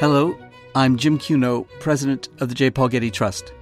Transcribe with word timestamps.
Hello, 0.00 0.36
I'm 0.74 0.96
Jim 0.96 1.18
Cuno, 1.18 1.68
president 1.78 2.28
of 2.40 2.48
the 2.48 2.54
J. 2.56 2.68
Paul 2.68 2.88
Getty 2.88 3.12
Trust. 3.12 3.52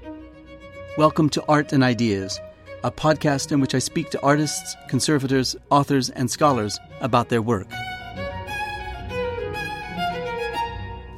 Welcome 0.97 1.29
to 1.29 1.45
Art 1.47 1.75
and 1.75 1.85
Ideas, 1.85 2.41
a 2.83 2.91
podcast 2.91 3.53
in 3.53 3.61
which 3.61 3.75
I 3.75 3.79
speak 3.79 4.09
to 4.11 4.21
artists, 4.23 4.75
conservators, 4.89 5.55
authors, 5.69 6.09
and 6.09 6.31
scholars 6.31 6.81
about 7.03 7.29
their 7.29 7.43
work. 7.43 7.67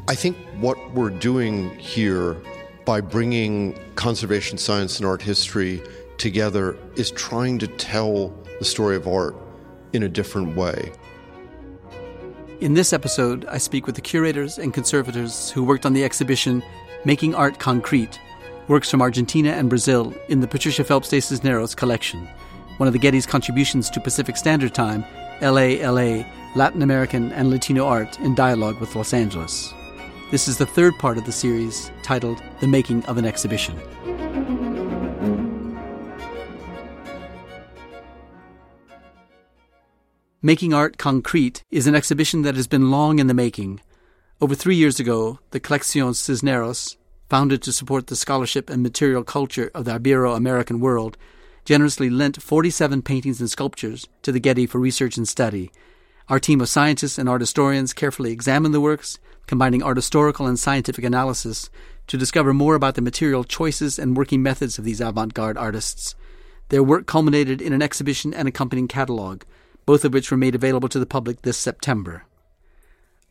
I 0.08 0.16
think 0.16 0.36
what 0.58 0.76
we're 0.94 1.10
doing 1.10 1.70
here 1.78 2.36
by 2.84 3.00
bringing 3.00 3.78
conservation 3.94 4.58
science 4.58 4.98
and 4.98 5.06
art 5.06 5.22
history 5.22 5.80
together 6.18 6.76
is 6.96 7.12
trying 7.12 7.60
to 7.60 7.68
tell 7.68 8.34
the 8.58 8.64
story 8.64 8.96
of 8.96 9.06
art 9.06 9.36
in 9.92 10.02
a 10.02 10.08
different 10.08 10.56
way. 10.56 10.90
In 12.60 12.74
this 12.74 12.92
episode, 12.92 13.44
I 13.46 13.58
speak 13.58 13.84
with 13.84 13.96
the 13.96 14.00
curators 14.00 14.58
and 14.58 14.72
conservators 14.72 15.50
who 15.50 15.64
worked 15.64 15.84
on 15.84 15.92
the 15.92 16.04
exhibition 16.04 16.62
Making 17.04 17.34
Art 17.34 17.58
Concrete 17.58 18.20
Works 18.68 18.90
from 18.90 19.02
Argentina 19.02 19.50
and 19.50 19.68
Brazil 19.68 20.14
in 20.28 20.40
the 20.40 20.46
Patricia 20.46 20.84
Phelps 20.84 21.10
de 21.10 21.20
Cisneros 21.20 21.74
collection, 21.74 22.26
one 22.78 22.86
of 22.86 22.92
the 22.92 22.98
Getty's 22.98 23.26
contributions 23.26 23.90
to 23.90 24.00
Pacific 24.00 24.36
Standard 24.36 24.72
Time, 24.72 25.04
LA, 25.42 25.74
LA, 25.82 26.24
Latin 26.54 26.80
American 26.80 27.30
and 27.32 27.50
Latino 27.50 27.84
art 27.86 28.18
in 28.20 28.34
dialogue 28.34 28.80
with 28.80 28.94
Los 28.94 29.12
Angeles. 29.12 29.74
This 30.30 30.48
is 30.48 30.56
the 30.56 30.64
third 30.64 30.96
part 30.98 31.18
of 31.18 31.26
the 31.26 31.32
series 31.32 31.90
titled 32.02 32.40
The 32.60 32.68
Making 32.68 33.04
of 33.04 33.18
an 33.18 33.26
Exhibition. 33.26 33.78
Making 40.44 40.74
Art 40.74 40.98
Concrete 40.98 41.62
is 41.70 41.86
an 41.86 41.94
exhibition 41.94 42.42
that 42.42 42.54
has 42.54 42.66
been 42.66 42.90
long 42.90 43.18
in 43.18 43.28
the 43.28 43.32
making. 43.32 43.80
Over 44.42 44.54
three 44.54 44.76
years 44.76 45.00
ago, 45.00 45.38
the 45.52 45.58
Colección 45.58 46.14
Cisneros, 46.14 46.98
founded 47.30 47.62
to 47.62 47.72
support 47.72 48.08
the 48.08 48.14
scholarship 48.14 48.68
and 48.68 48.82
material 48.82 49.24
culture 49.24 49.70
of 49.74 49.86
the 49.86 49.98
Ibero 49.98 50.36
American 50.36 50.80
world, 50.80 51.16
generously 51.64 52.10
lent 52.10 52.42
47 52.42 53.00
paintings 53.00 53.40
and 53.40 53.48
sculptures 53.48 54.06
to 54.20 54.32
the 54.32 54.38
Getty 54.38 54.66
for 54.66 54.78
research 54.78 55.16
and 55.16 55.26
study. 55.26 55.70
Our 56.28 56.38
team 56.38 56.60
of 56.60 56.68
scientists 56.68 57.16
and 57.16 57.26
art 57.26 57.40
historians 57.40 57.94
carefully 57.94 58.30
examined 58.30 58.74
the 58.74 58.82
works, 58.82 59.18
combining 59.46 59.82
art 59.82 59.96
historical 59.96 60.46
and 60.46 60.60
scientific 60.60 61.06
analysis 61.06 61.70
to 62.08 62.18
discover 62.18 62.52
more 62.52 62.74
about 62.74 62.96
the 62.96 63.00
material 63.00 63.44
choices 63.44 63.98
and 63.98 64.14
working 64.14 64.42
methods 64.42 64.78
of 64.78 64.84
these 64.84 65.00
avant 65.00 65.32
garde 65.32 65.56
artists. 65.56 66.14
Their 66.68 66.82
work 66.82 67.06
culminated 67.06 67.62
in 67.62 67.72
an 67.72 67.80
exhibition 67.80 68.34
and 68.34 68.46
accompanying 68.46 68.88
catalogue 68.88 69.46
both 69.86 70.04
of 70.04 70.12
which 70.12 70.30
were 70.30 70.36
made 70.36 70.54
available 70.54 70.88
to 70.88 70.98
the 70.98 71.06
public 71.06 71.42
this 71.42 71.56
September. 71.56 72.24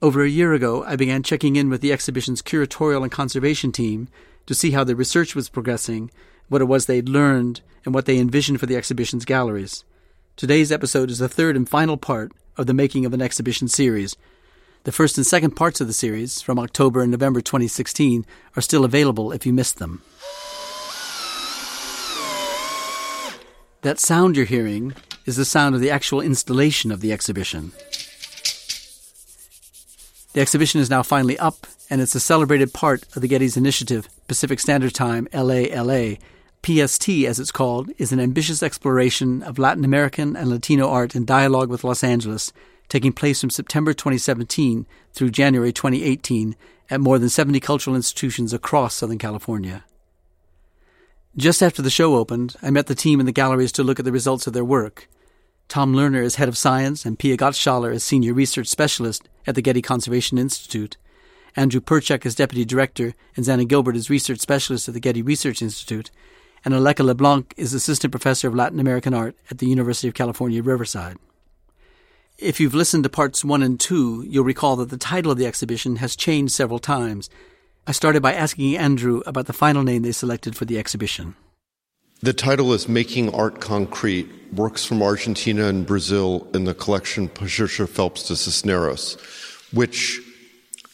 Over 0.01 0.23
a 0.23 0.29
year 0.29 0.53
ago, 0.53 0.83
I 0.83 0.95
began 0.95 1.23
checking 1.23 1.55
in 1.55 1.69
with 1.69 1.81
the 1.81 1.93
exhibition's 1.93 2.41
curatorial 2.41 3.03
and 3.03 3.11
conservation 3.11 3.71
team 3.71 4.09
to 4.45 4.53
see 4.53 4.71
how 4.71 4.83
the 4.83 4.95
research 4.95 5.35
was 5.35 5.49
progressing, 5.49 6.11
what 6.49 6.61
it 6.61 6.65
was 6.65 6.85
they'd 6.85 7.07
learned, 7.07 7.61
and 7.85 7.93
what 7.93 8.05
they 8.05 8.19
envisioned 8.19 8.59
for 8.59 8.65
the 8.65 8.75
exhibition's 8.75 9.25
galleries. 9.25 9.85
Today's 10.35 10.71
episode 10.71 11.09
is 11.09 11.19
the 11.19 11.29
third 11.29 11.55
and 11.55 11.69
final 11.69 11.95
part 11.95 12.31
of 12.57 12.67
the 12.67 12.73
Making 12.73 13.05
of 13.05 13.13
an 13.13 13.21
Exhibition 13.21 13.67
series. 13.67 14.15
The 14.83 14.91
first 14.91 15.17
and 15.17 15.25
second 15.25 15.51
parts 15.51 15.79
of 15.79 15.87
the 15.87 15.93
series, 15.93 16.41
from 16.41 16.59
October 16.59 17.01
and 17.01 17.11
November 17.11 17.39
2016, 17.39 18.25
are 18.57 18.61
still 18.61 18.83
available 18.83 19.31
if 19.31 19.45
you 19.45 19.53
missed 19.53 19.79
them. 19.79 20.01
That 23.83 23.99
sound 23.99 24.35
you're 24.35 24.45
hearing 24.45 24.93
is 25.25 25.35
the 25.35 25.45
sound 25.45 25.75
of 25.75 25.81
the 25.81 25.91
actual 25.91 26.21
installation 26.21 26.91
of 26.91 27.01
the 27.01 27.13
exhibition. 27.13 27.71
The 30.33 30.41
exhibition 30.41 30.81
is 30.81 30.89
now 30.89 31.03
finally 31.03 31.37
up, 31.37 31.67
and 31.89 32.01
it's 32.01 32.15
a 32.15 32.19
celebrated 32.19 32.73
part 32.73 33.03
of 33.15 33.21
the 33.21 33.27
Getty's 33.27 33.55
initiative, 33.55 34.09
Pacific 34.27 34.59
Standard 34.59 34.93
Time 34.93 35.27
LALA. 35.31 36.17
PST, 36.63 37.09
as 37.09 37.39
it's 37.39 37.51
called, 37.51 37.91
is 37.97 38.11
an 38.11 38.19
ambitious 38.19 38.63
exploration 38.63 39.43
of 39.43 39.59
Latin 39.59 39.85
American 39.85 40.35
and 40.35 40.49
Latino 40.49 40.89
art 40.89 41.15
in 41.15 41.25
dialogue 41.25 41.69
with 41.69 41.83
Los 41.83 42.03
Angeles, 42.03 42.51
taking 42.89 43.11
place 43.13 43.41
from 43.41 43.49
September 43.49 43.93
2017 43.93 44.85
through 45.13 45.29
January 45.29 45.73
2018 45.73 46.55
at 46.89 47.01
more 47.01 47.19
than 47.19 47.29
70 47.29 47.59
cultural 47.59 47.95
institutions 47.95 48.53
across 48.53 48.95
Southern 48.95 49.17
California. 49.17 49.83
Just 51.35 51.63
after 51.63 51.81
the 51.81 51.89
show 51.89 52.15
opened, 52.15 52.55
I 52.61 52.69
met 52.69 52.85
the 52.85 52.93
team 52.93 53.19
in 53.19 53.25
the 53.25 53.31
galleries 53.31 53.71
to 53.73 53.83
look 53.83 53.97
at 53.97 54.05
the 54.05 54.11
results 54.11 54.45
of 54.45 54.53
their 54.53 54.63
work. 54.63 55.09
Tom 55.67 55.95
Learner 55.95 56.21
is 56.21 56.35
head 56.35 56.47
of 56.47 56.55
science 56.55 57.07
and 57.07 57.17
Pia 57.17 57.37
Gottschaller 57.37 57.91
is 57.91 58.03
senior 58.03 58.35
research 58.35 58.67
specialist 58.67 59.27
at 59.47 59.55
the 59.55 59.61
Getty 59.63 59.81
Conservation 59.81 60.37
Institute. 60.37 60.95
Andrew 61.55 61.81
Perchuk 61.81 62.23
is 62.27 62.35
deputy 62.35 62.65
director 62.65 63.15
and 63.35 63.43
Zanna 63.43 63.67
Gilbert 63.67 63.95
is 63.95 64.11
research 64.11 64.41
specialist 64.41 64.87
at 64.87 64.93
the 64.93 64.99
Getty 64.99 65.23
Research 65.23 65.63
Institute. 65.63 66.11
And 66.63 66.71
Aleca 66.71 67.03
LeBlanc 67.03 67.55
is 67.57 67.73
assistant 67.73 68.11
professor 68.11 68.47
of 68.47 68.53
Latin 68.53 68.79
American 68.79 69.15
art 69.15 69.35
at 69.49 69.57
the 69.57 69.67
University 69.67 70.07
of 70.07 70.13
California, 70.13 70.61
Riverside. 70.61 71.17
If 72.37 72.59
you've 72.59 72.75
listened 72.75 73.05
to 73.05 73.09
parts 73.09 73.43
one 73.43 73.63
and 73.63 73.79
two, 73.79 74.23
you'll 74.27 74.43
recall 74.43 74.75
that 74.75 74.91
the 74.91 74.97
title 74.97 75.31
of 75.31 75.39
the 75.39 75.47
exhibition 75.47 75.95
has 75.95 76.15
changed 76.15 76.53
several 76.53 76.77
times 76.77 77.27
I 77.85 77.91
started 77.91 78.21
by 78.21 78.33
asking 78.33 78.77
Andrew 78.77 79.21
about 79.25 79.47
the 79.47 79.53
final 79.53 79.83
name 79.83 80.03
they 80.03 80.13
selected 80.13 80.55
for 80.55 80.63
the 80.63 80.77
exhibition. 80.77 81.35
The 82.21 82.31
title 82.31 82.71
is 82.71 82.87
Making 82.87 83.33
Art 83.35 83.59
Concrete 83.59 84.29
Works 84.53 84.85
from 84.85 85.03
Argentina 85.03 85.65
and 85.65 85.85
Brazil 85.85 86.47
in 86.53 86.63
the 86.63 86.73
collection 86.73 87.27
Patricia 87.27 87.85
Phelps 87.85 88.29
de 88.29 88.37
Cisneros, 88.37 89.17
which, 89.73 90.21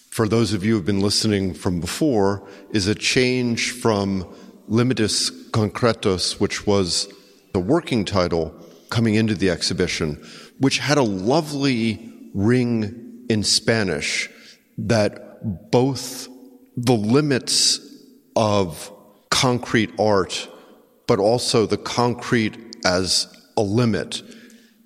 for 0.09 0.27
those 0.27 0.53
of 0.53 0.65
you 0.65 0.71
who 0.71 0.77
have 0.77 0.85
been 0.85 1.01
listening 1.01 1.53
from 1.53 1.79
before, 1.79 2.47
is 2.71 2.87
a 2.87 2.95
change 2.95 3.69
from 3.69 4.25
Limites 4.67 5.29
Concretos, 5.51 6.39
which 6.39 6.65
was 6.65 7.13
the 7.53 7.59
working 7.59 8.03
title 8.03 8.51
coming 8.89 9.13
into 9.13 9.35
the 9.35 9.51
exhibition, 9.51 10.15
which 10.57 10.79
had 10.79 10.97
a 10.97 11.03
lovely 11.03 12.11
ring 12.33 13.25
in 13.29 13.43
Spanish 13.43 14.27
that 14.79 15.69
both 15.69 16.27
the 16.85 16.93
limits 16.93 17.79
of 18.35 18.91
concrete 19.29 19.91
art, 19.99 20.47
but 21.07 21.19
also 21.19 21.65
the 21.65 21.77
concrete 21.77 22.57
as 22.85 23.27
a 23.57 23.61
limit. 23.61 24.21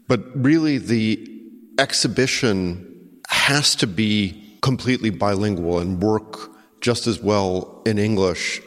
But 0.08 0.22
really, 0.36 0.80
the 0.80 1.30
exhibition 1.78 3.22
has 3.30 3.76
to 3.76 3.88
be 3.88 4.58
completely 4.62 5.12
bilingual 5.12 5.80
and 5.80 6.02
work 6.02 6.52
just 6.82 7.06
as 7.06 7.22
well 7.22 7.82
in 7.86 8.00
English 8.00 8.62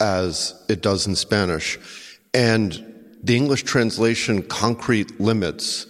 as 0.00 0.54
it 0.68 0.82
does 0.82 1.06
in 1.06 1.14
Spanish. 1.14 1.78
And 2.34 3.12
the 3.22 3.36
English 3.36 3.62
translation, 3.62 4.42
concrete 4.42 5.20
limits, 5.20 5.86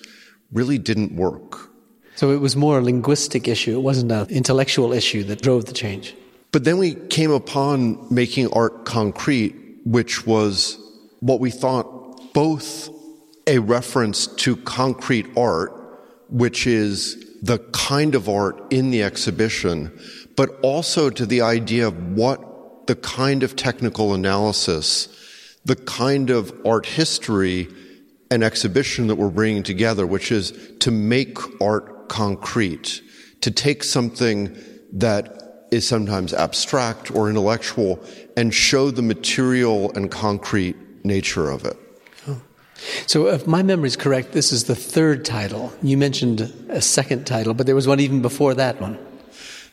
really 0.53 0.79
didn't 0.79 1.17
work. 1.17 1.71
So 2.17 2.33
it 2.33 2.41
was 2.41 2.55
more 2.55 2.79
a 2.79 2.83
linguistic 2.83 3.49
issue. 3.49 3.79
It 3.79 3.83
wasn't 3.83 4.13
an 4.13 4.29
intellectual 4.29 4.93
issue 4.93 5.25
that 5.25 5.41
drove 5.41 5.65
the 5.65 5.73
change. 5.73 6.15
But 6.53 6.65
then 6.65 6.77
we 6.77 6.95
came 6.95 7.31
upon 7.31 8.07
making 8.15 8.53
art 8.53 8.85
concrete, 8.85 9.55
which 9.85 10.27
was 10.27 10.79
what 11.21 11.41
we 11.41 11.51
thought 11.51 12.35
both 12.35 12.91
a 13.47 13.59
reference 13.59 14.27
to 14.27 14.57
concrete 14.57 15.27
art, 15.37 15.73
which 16.29 16.67
is 16.67 17.27
the 17.43 17.59
kind 17.73 18.15
of 18.15 18.29
art 18.29 18.63
in 18.71 18.91
the 18.91 19.03
exhibition, 19.03 19.99
but 20.37 20.51
also 20.63 21.11
to 21.11 21.27
the 21.27 21.41
idea 21.41 21.89
of 21.89 22.13
what 22.13 22.87
the 22.87 22.97
kind 22.97 23.43
of 23.43 23.57
technical 23.57 24.15
analysis, 24.15 25.09
the 25.65 25.77
kind 25.77 26.31
of 26.31 26.53
art 26.65 26.87
history 26.87 27.69
and 28.31 28.43
exhibition 28.43 29.07
that 29.09 29.17
we're 29.17 29.31
bringing 29.31 29.63
together, 29.63 30.07
which 30.07 30.31
is 30.31 30.53
to 30.81 30.91
make 30.91 31.39
art 31.61 32.09
concrete, 32.09 33.03
to 33.41 33.51
take 33.51 33.83
something 33.83 34.57
that 34.93 35.42
is 35.73 35.89
sometimes 35.89 36.35
abstract 36.35 37.11
or 37.11 37.31
intellectual 37.31 37.99
and 38.37 38.53
show 38.53 38.91
the 38.91 39.03
material 39.03 39.91
and 39.93 40.11
concrete 40.11 40.77
nature 41.05 41.51
of 41.51 41.65
it. 41.65 41.77
Oh. 42.29 42.41
So, 43.07 43.29
if 43.29 43.47
my 43.47 43.63
memory 43.63 43.87
is 43.89 43.97
correct, 43.97 44.33
this 44.33 44.53
is 44.53 44.65
the 44.65 44.77
third 44.77 45.25
title. 45.25 45.73
You 45.83 45.97
mentioned 45.97 46.41
a 46.69 46.83
second 46.83 47.27
title, 47.27 47.55
but 47.55 47.67
there 47.67 47.75
was 47.75 47.89
one 47.89 48.01
even 48.01 48.23
before 48.23 48.55
that 48.55 48.81
one. 48.81 48.99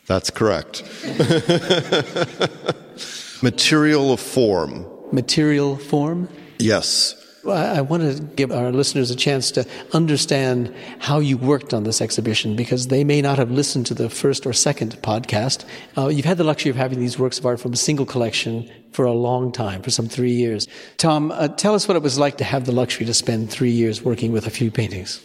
That's 0.07 0.31
correct. 0.31 0.83
material 3.43 4.13
of 4.13 4.19
form. 4.19 4.87
Material 5.11 5.77
form? 5.77 6.29
Yes. 6.57 7.18
I 7.47 7.81
want 7.81 8.03
to 8.03 8.21
give 8.21 8.51
our 8.51 8.71
listeners 8.71 9.11
a 9.11 9.15
chance 9.15 9.51
to 9.51 9.65
understand 9.93 10.73
how 10.99 11.19
you 11.19 11.37
worked 11.37 11.73
on 11.73 11.83
this 11.83 12.01
exhibition 12.01 12.55
because 12.55 12.87
they 12.87 13.03
may 13.03 13.21
not 13.21 13.37
have 13.37 13.49
listened 13.49 13.85
to 13.87 13.93
the 13.93 14.09
first 14.09 14.45
or 14.45 14.53
second 14.53 15.01
podcast. 15.01 15.63
Uh, 15.97 16.07
you've 16.07 16.25
had 16.25 16.37
the 16.37 16.43
luxury 16.43 16.69
of 16.69 16.75
having 16.75 16.99
these 16.99 17.17
works 17.17 17.39
of 17.39 17.45
art 17.45 17.59
from 17.59 17.73
a 17.73 17.77
single 17.77 18.05
collection 18.05 18.69
for 18.91 19.05
a 19.05 19.13
long 19.13 19.51
time, 19.51 19.81
for 19.81 19.91
some 19.91 20.09
three 20.09 20.33
years. 20.33 20.67
Tom, 20.97 21.31
uh, 21.31 21.47
tell 21.47 21.75
us 21.75 21.87
what 21.87 21.95
it 21.95 22.03
was 22.03 22.19
like 22.19 22.37
to 22.37 22.43
have 22.43 22.65
the 22.65 22.71
luxury 22.71 23.05
to 23.05 23.13
spend 23.13 23.49
three 23.49 23.71
years 23.71 24.03
working 24.03 24.31
with 24.31 24.45
a 24.45 24.51
few 24.51 24.69
paintings. 24.69 25.23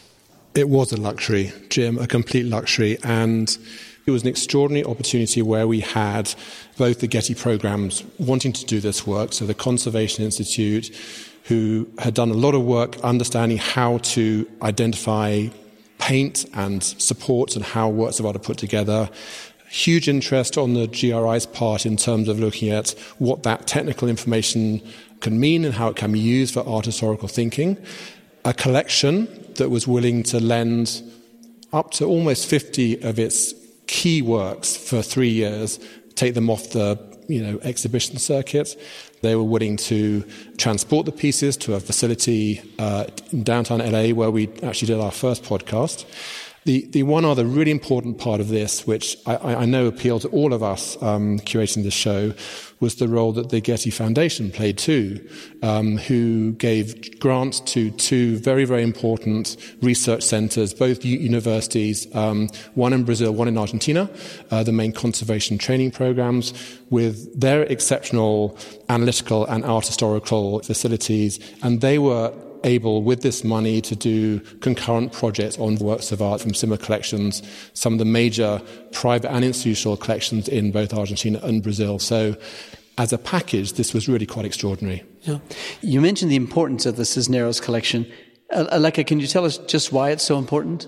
It 0.55 0.69
was 0.69 0.93
a 0.93 0.97
luxury, 0.97 1.53
Jim, 1.69 1.99
a 1.99 2.07
complete 2.07 2.47
luxury. 2.47 2.97
And 3.03 3.57
It 4.07 4.11
was 4.11 4.23
an 4.23 4.29
extraordinary 4.29 4.85
opportunity 4.85 5.41
where 5.41 5.67
we 5.67 5.81
had 5.81 6.35
both 6.77 7.01
the 7.01 7.07
Getty 7.07 7.35
programs 7.35 8.05
wanting 8.19 8.53
to 8.53 8.65
do 8.67 8.79
this 8.79 9.07
work, 9.07 9.33
so 9.33 9.47
the 9.47 9.55
Conservation 9.55 10.25
Institute, 10.25 10.91
who 11.45 11.89
had 11.99 12.15
done 12.15 12.31
a 12.31 12.35
lot 12.35 12.55
of 12.55 12.63
work 12.63 12.99
understanding 13.01 13.59
how 13.59 13.99
to 13.99 14.49
identify 14.63 15.47
paint 15.99 16.45
and 16.55 16.83
supports 16.83 17.57
and 17.57 17.65
how 17.65 17.89
works 17.89 18.19
of 18.19 18.27
art 18.27 18.37
are 18.37 18.41
put 18.41 18.59
together. 18.59 19.09
Huge 19.69 20.09
interest 20.09 20.57
on 20.57 20.75
the 20.75 20.87
GRI's 20.87 21.47
part 21.47 21.85
in 21.85 21.97
terms 21.97 22.29
of 22.29 22.39
looking 22.39 22.71
at 22.71 22.91
what 23.19 23.43
that 23.43 23.67
technical 23.67 24.09
information 24.09 24.81
can 25.21 25.39
mean 25.39 25.65
and 25.65 25.75
how 25.75 25.89
it 25.89 25.97
can 25.97 26.13
be 26.13 26.19
used 26.19 26.55
for 26.55 26.67
art 26.69 26.87
historical 26.87 27.29
thinking. 27.29 27.77
A 28.45 28.55
collection 28.55 29.29
that 29.57 29.71
was 29.71 29.87
willing 29.87 30.23
to 30.25 30.41
lend 30.41 31.03
up 31.73 31.91
to 31.93 32.05
almost 32.05 32.47
50 32.47 33.03
of 33.03 33.19
its 33.19 33.53
key 33.87 34.23
works 34.23 34.77
for 34.77 35.03
three 35.03 35.31
years, 35.31 35.79
take 36.15 36.35
them 36.35 36.49
off 36.49 36.71
the 36.71 36.99
you 37.29 37.43
know 37.43 37.59
exhibition 37.63 38.19
circuit. 38.19 38.77
They 39.25 39.37
were 39.37 39.43
willing 39.43 39.79
to 39.79 40.23
transport 40.59 41.07
the 41.07 41.13
pieces 41.13 41.57
to 41.59 41.75
a 41.75 41.81
facility 41.81 42.61
uh, 42.79 43.07
in 43.33 43.43
downtown 43.43 43.79
LA 43.79 44.11
where 44.11 44.31
we 44.31 44.49
actually 44.63 44.89
did 44.89 45.01
our 45.01 45.11
first 45.11 45.43
podcast. 45.45 46.05
The, 46.65 46.87
the 46.87 47.03
one 47.03 47.27
other 47.27 47.45
really 47.45 47.71
important 47.71 48.17
part 48.17 48.41
of 48.41 48.49
this, 48.49 48.87
which 48.87 49.19
I, 49.27 49.37
I 49.37 49.65
know 49.67 49.87
appealed 49.87 50.23
to 50.23 50.29
all 50.29 50.55
of 50.55 50.63
us 50.63 51.01
um, 51.03 51.39
curating 51.41 51.83
this 51.83 51.93
show, 51.93 52.33
was 52.81 52.95
the 52.97 53.09
role 53.09 53.33
that 53.33 53.51
the 53.51 53.61
Getty 53.61 53.91
Foundation 53.91 54.51
played 54.51 54.79
too, 54.79 55.27
um, 55.63 55.99
who 55.99 56.53
gave 56.53 57.21
grants 57.21 57.61
to 57.61 57.91
two 57.91 58.39
very, 58.39 58.65
very 58.65 58.83
important 58.83 59.59
research 59.83 60.23
centers, 60.23 60.73
both 60.73 61.05
universities, 61.05 62.13
um, 62.15 62.49
one 62.75 62.95
in 62.95 63.05
Brazil, 63.05 63.33
one 63.33 63.49
in 63.49 63.59
Argentina, 63.59 64.09
uh, 64.51 64.63
the 64.63 64.73
main 64.73 64.93
conservation 64.93 65.59
training 65.59 65.91
programs, 65.91 66.55
with 66.89 67.39
their 67.39 67.63
exceptional 67.65 68.59
analytical 68.89 69.45
and 69.47 69.65
art 69.65 69.87
historical 69.87 70.61
facilities. 70.61 71.39
And 71.63 71.83
they 71.83 71.99
were 71.99 72.33
able, 72.65 73.03
with 73.03 73.23
this 73.23 73.45
money, 73.45 73.81
to 73.83 73.95
do 73.95 74.41
concurrent 74.61 75.13
projects 75.13 75.59
on 75.59 75.77
works 75.77 76.11
of 76.11 76.21
art 76.21 76.41
from 76.41 76.55
similar 76.55 76.79
collections, 76.79 77.43
some 77.75 77.93
of 77.93 77.99
the 77.99 78.05
major 78.05 78.61
private 78.93 79.31
and 79.31 79.45
institutional 79.45 79.97
collections 79.97 80.49
in 80.49 80.73
both 80.73 80.93
Argentina 80.93 81.39
and 81.43 81.63
Brazil. 81.63 81.99
So, 81.99 82.37
as 82.97 83.13
a 83.13 83.19
package, 83.19 83.75
this 83.75 83.93
was 83.93 84.09
really 84.09 84.27
quite 84.27 84.45
extraordinary. 84.45 85.05
Yeah. 85.23 85.39
You 85.81 86.01
mentioned 86.01 86.31
the 86.31 86.37
importance 86.37 86.87
of 86.87 86.97
the 86.97 87.05
Cisneros 87.05 87.61
collection. 87.61 88.11
Aleca, 88.53 89.07
can 89.07 89.21
you 89.21 89.27
tell 89.27 89.45
us 89.45 89.59
just 89.59 89.93
why 89.93 90.11
it's 90.11 90.23
so 90.23 90.39
important? 90.39 90.87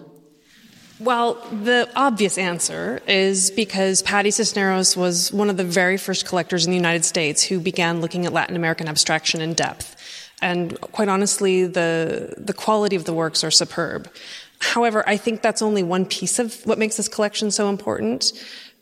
Well, 0.99 1.35
the 1.51 1.91
obvious 1.95 2.39
answer 2.39 3.03
is 3.07 3.51
because 3.51 4.01
Patty 4.03 4.31
Cisneros 4.31 4.97
was 4.97 5.31
one 5.31 5.51
of 5.51 5.59
the 5.59 5.65
very 5.65 5.99
first 5.99 6.27
collectors 6.27 6.65
in 6.65 6.71
the 6.71 6.77
United 6.77 7.05
States 7.05 7.43
who 7.43 7.61
began 7.61 8.01
looking 8.01 8.25
at 8.25 8.33
Latin 8.33 8.57
American 8.57 8.89
abstraction 8.89 9.43
in 9.43 9.53
depth. 9.53 9.95
And 10.43 10.79
quite 10.81 11.09
honestly, 11.09 11.67
the, 11.67 12.35
the 12.37 12.53
quality 12.53 12.97
of 12.97 13.05
the 13.05 13.15
works 13.15 13.43
are 13.43 13.51
superb. 13.51 14.11
However, 14.59 15.03
I 15.07 15.17
think 15.17 15.43
that's 15.43 15.63
only 15.63 15.83
one 15.83 16.07
piece 16.07 16.39
of 16.39 16.65
what 16.67 16.79
makes 16.79 16.97
this 16.97 17.09
collection 17.09 17.51
so 17.51 17.69
important. 17.69 18.33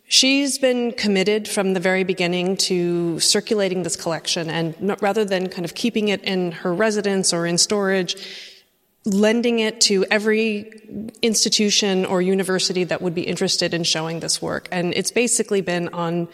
She's 0.06 0.58
been 0.58 0.92
committed 0.92 1.48
from 1.48 1.72
the 1.72 1.80
very 1.80 2.04
beginning 2.04 2.56
to 2.68 3.18
circulating 3.20 3.82
this 3.82 3.96
collection 3.96 4.50
and 4.50 4.80
not, 4.80 5.00
rather 5.00 5.24
than 5.24 5.48
kind 5.48 5.64
of 5.64 5.74
keeping 5.74 6.08
it 6.08 6.22
in 6.22 6.52
her 6.52 6.74
residence 6.74 7.32
or 7.32 7.46
in 7.46 7.56
storage, 7.56 8.16
lending 9.06 9.58
it 9.60 9.80
to 9.82 10.04
every 10.10 11.12
institution 11.22 12.04
or 12.04 12.22
university 12.22 12.84
that 12.84 13.00
would 13.02 13.14
be 13.14 13.22
interested 13.22 13.74
in 13.74 13.84
showing 13.84 14.20
this 14.20 14.42
work. 14.42 14.68
And 14.70 14.92
it's 14.94 15.10
basically 15.10 15.60
been 15.60 15.88
on 15.88 16.28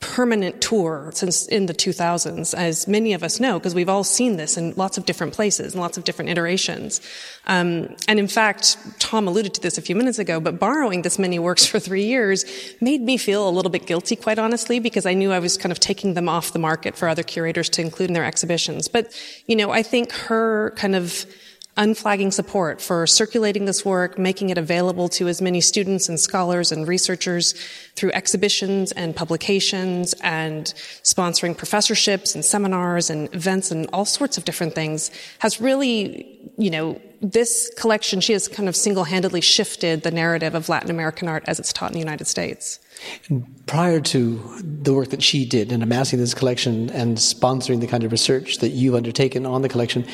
permanent 0.00 0.60
tour 0.60 1.10
since 1.14 1.46
in 1.48 1.66
the 1.66 1.72
2000s, 1.72 2.54
as 2.54 2.86
many 2.86 3.14
of 3.14 3.22
us 3.22 3.40
know, 3.40 3.58
because 3.58 3.74
we've 3.74 3.88
all 3.88 4.04
seen 4.04 4.36
this 4.36 4.56
in 4.56 4.74
lots 4.76 4.98
of 4.98 5.06
different 5.06 5.32
places 5.32 5.72
and 5.72 5.80
lots 5.80 5.96
of 5.96 6.04
different 6.04 6.30
iterations. 6.30 7.00
Um, 7.46 7.96
and 8.06 8.18
in 8.18 8.28
fact, 8.28 8.76
Tom 8.98 9.26
alluded 9.26 9.54
to 9.54 9.60
this 9.60 9.78
a 9.78 9.82
few 9.82 9.96
minutes 9.96 10.18
ago, 10.18 10.38
but 10.38 10.58
borrowing 10.58 11.02
this 11.02 11.18
many 11.18 11.38
works 11.38 11.64
for 11.64 11.80
three 11.80 12.04
years 12.04 12.44
made 12.80 13.00
me 13.00 13.16
feel 13.16 13.48
a 13.48 13.50
little 13.50 13.70
bit 13.70 13.86
guilty, 13.86 14.16
quite 14.16 14.38
honestly, 14.38 14.80
because 14.80 15.06
I 15.06 15.14
knew 15.14 15.32
I 15.32 15.38
was 15.38 15.56
kind 15.56 15.72
of 15.72 15.80
taking 15.80 16.14
them 16.14 16.28
off 16.28 16.52
the 16.52 16.58
market 16.58 16.94
for 16.94 17.08
other 17.08 17.22
curators 17.22 17.70
to 17.70 17.80
include 17.80 18.10
in 18.10 18.14
their 18.14 18.24
exhibitions. 18.24 18.88
But, 18.88 19.12
you 19.46 19.56
know, 19.56 19.70
I 19.70 19.82
think 19.82 20.12
her 20.12 20.72
kind 20.76 20.94
of 20.94 21.24
unflagging 21.76 22.30
support 22.30 22.80
for 22.80 23.06
circulating 23.06 23.66
this 23.66 23.84
work, 23.84 24.18
making 24.18 24.50
it 24.50 24.58
available 24.58 25.08
to 25.10 25.28
as 25.28 25.42
many 25.42 25.60
students 25.60 26.08
and 26.08 26.18
scholars 26.18 26.72
and 26.72 26.88
researchers 26.88 27.52
through 27.94 28.10
exhibitions 28.12 28.92
and 28.92 29.14
publications 29.14 30.14
and 30.22 30.72
sponsoring 31.02 31.56
professorships 31.56 32.34
and 32.34 32.44
seminars 32.44 33.10
and 33.10 33.32
events 33.34 33.70
and 33.70 33.88
all 33.92 34.04
sorts 34.04 34.38
of 34.38 34.44
different 34.44 34.74
things 34.74 35.10
has 35.40 35.60
really, 35.60 36.50
you 36.56 36.70
know, 36.70 37.00
this 37.20 37.70
collection, 37.76 38.20
she 38.20 38.32
has 38.32 38.48
kind 38.48 38.68
of 38.68 38.76
single-handedly 38.76 39.40
shifted 39.40 40.02
the 40.02 40.10
narrative 40.10 40.54
of 40.54 40.68
Latin 40.68 40.90
American 40.90 41.28
art 41.28 41.44
as 41.46 41.58
it's 41.58 41.72
taught 41.72 41.90
in 41.90 41.94
the 41.94 41.98
United 41.98 42.26
States. 42.26 42.78
And 43.28 43.66
prior 43.66 44.00
to 44.00 44.40
the 44.62 44.94
work 44.94 45.10
that 45.10 45.22
she 45.22 45.44
did 45.44 45.72
in 45.72 45.82
amassing 45.82 46.18
this 46.18 46.34
collection 46.34 46.90
and 46.90 47.16
sponsoring 47.16 47.80
the 47.80 47.86
kind 47.86 48.04
of 48.04 48.12
research 48.12 48.58
that 48.58 48.70
you've 48.70 48.94
undertaken 48.94 49.46
on 49.46 49.62
the 49.62 49.68
collection, 49.68 50.06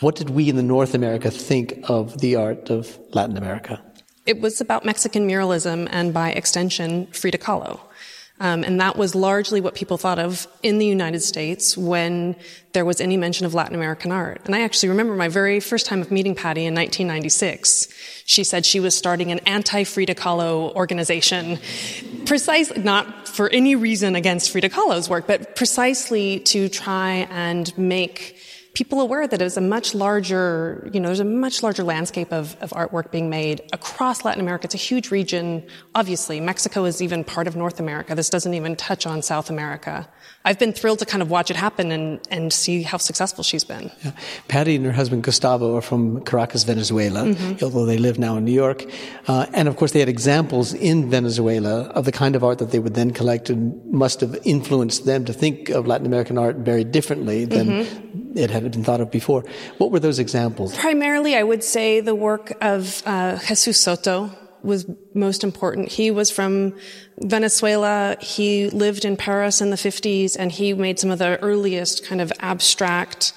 what 0.00 0.16
did 0.16 0.30
we 0.30 0.48
in 0.48 0.56
the 0.56 0.62
North 0.62 0.94
America 0.94 1.30
think 1.30 1.78
of 1.84 2.20
the 2.20 2.36
art 2.36 2.70
of 2.70 2.98
Latin 3.12 3.36
America? 3.36 3.82
It 4.26 4.40
was 4.40 4.60
about 4.60 4.84
Mexican 4.84 5.28
muralism 5.28 5.88
and 5.90 6.12
by 6.12 6.32
extension, 6.32 7.06
Frida 7.12 7.38
Kahlo. 7.38 7.80
Um, 8.38 8.64
and 8.64 8.80
that 8.80 8.96
was 8.96 9.14
largely 9.14 9.60
what 9.60 9.74
people 9.74 9.96
thought 9.96 10.18
of 10.18 10.46
in 10.62 10.78
the 10.78 10.86
United 10.86 11.20
States 11.20 11.76
when 11.76 12.36
there 12.72 12.84
was 12.84 13.00
any 13.00 13.16
mention 13.16 13.46
of 13.46 13.54
Latin 13.54 13.74
American 13.74 14.12
art. 14.12 14.42
And 14.44 14.54
I 14.54 14.60
actually 14.60 14.90
remember 14.90 15.14
my 15.14 15.28
very 15.28 15.58
first 15.60 15.86
time 15.86 16.02
of 16.02 16.10
meeting 16.10 16.34
Patty 16.34 16.66
in 16.66 16.74
1996. 16.74 17.88
She 18.26 18.44
said 18.44 18.66
she 18.66 18.80
was 18.80 18.94
starting 18.94 19.32
an 19.32 19.38
anti-Frida 19.40 20.14
Kahlo 20.16 20.74
organization, 20.74 21.58
precisely, 22.26 22.82
not 22.82 23.26
for 23.26 23.48
any 23.48 23.74
reason 23.74 24.14
against 24.14 24.50
Frida 24.50 24.68
Kahlo's 24.68 25.08
work, 25.08 25.26
but 25.26 25.56
precisely 25.56 26.40
to 26.40 26.68
try 26.68 27.26
and 27.30 27.76
make 27.78 28.36
people 28.76 29.00
aware 29.00 29.26
that 29.26 29.38
there's 29.38 29.56
a 29.56 29.60
much 29.62 29.94
larger, 29.94 30.90
you 30.92 31.00
know, 31.00 31.08
there's 31.08 31.18
a 31.18 31.24
much 31.24 31.62
larger 31.62 31.82
landscape 31.82 32.30
of, 32.30 32.54
of 32.60 32.68
artwork 32.72 33.10
being 33.10 33.30
made 33.30 33.62
across 33.72 34.22
Latin 34.22 34.38
America. 34.42 34.66
It's 34.66 34.74
a 34.74 34.78
huge 34.92 35.10
region. 35.10 35.66
Obviously, 35.94 36.40
Mexico 36.40 36.84
is 36.84 37.00
even 37.00 37.24
part 37.24 37.46
of 37.46 37.56
North 37.56 37.80
America. 37.80 38.14
This 38.14 38.28
doesn't 38.28 38.52
even 38.52 38.76
touch 38.76 39.06
on 39.06 39.22
South 39.22 39.48
America. 39.48 40.06
I've 40.46 40.60
been 40.60 40.72
thrilled 40.72 41.00
to 41.00 41.06
kind 41.06 41.22
of 41.22 41.28
watch 41.28 41.50
it 41.50 41.56
happen 41.56 41.90
and, 41.90 42.20
and 42.30 42.52
see 42.52 42.82
how 42.82 42.98
successful 42.98 43.42
she's 43.42 43.64
been. 43.64 43.90
Yeah. 44.04 44.12
Patty 44.46 44.76
and 44.76 44.86
her 44.86 44.92
husband 44.92 45.24
Gustavo 45.24 45.76
are 45.76 45.80
from 45.82 46.22
Caracas, 46.24 46.62
Venezuela, 46.62 47.24
mm-hmm. 47.24 47.64
although 47.64 47.84
they 47.84 47.98
live 47.98 48.20
now 48.20 48.36
in 48.36 48.44
New 48.44 48.52
York. 48.52 48.84
Uh, 49.26 49.46
and 49.52 49.66
of 49.66 49.76
course, 49.76 49.90
they 49.90 49.98
had 49.98 50.08
examples 50.08 50.72
in 50.72 51.10
Venezuela 51.10 51.88
of 51.88 52.04
the 52.04 52.12
kind 52.12 52.36
of 52.36 52.44
art 52.44 52.58
that 52.58 52.70
they 52.70 52.78
would 52.78 52.94
then 52.94 53.10
collect 53.10 53.50
and 53.50 53.84
must 53.92 54.20
have 54.20 54.38
influenced 54.44 55.04
them 55.04 55.24
to 55.24 55.32
think 55.32 55.68
of 55.70 55.88
Latin 55.88 56.06
American 56.06 56.38
art 56.38 56.54
very 56.58 56.84
differently 56.84 57.44
than 57.44 57.66
mm-hmm. 57.66 58.38
it 58.38 58.48
had 58.48 58.70
been 58.70 58.84
thought 58.84 59.00
of 59.00 59.10
before. 59.10 59.44
What 59.78 59.90
were 59.90 59.98
those 59.98 60.20
examples? 60.20 60.76
Primarily, 60.76 61.34
I 61.34 61.42
would 61.42 61.64
say 61.64 62.00
the 62.00 62.14
work 62.14 62.56
of 62.60 63.02
uh, 63.04 63.38
Jesus 63.48 63.80
Soto 63.80 64.30
was 64.66 64.86
most 65.14 65.44
important. 65.44 65.88
He 65.88 66.10
was 66.10 66.30
from 66.30 66.74
Venezuela. 67.18 68.16
He 68.20 68.68
lived 68.70 69.04
in 69.04 69.16
Paris 69.16 69.60
in 69.60 69.70
the 69.70 69.76
50s 69.76 70.36
and 70.38 70.52
he 70.52 70.74
made 70.74 70.98
some 70.98 71.10
of 71.10 71.18
the 71.18 71.40
earliest 71.40 72.04
kind 72.04 72.20
of 72.20 72.32
abstract 72.40 73.32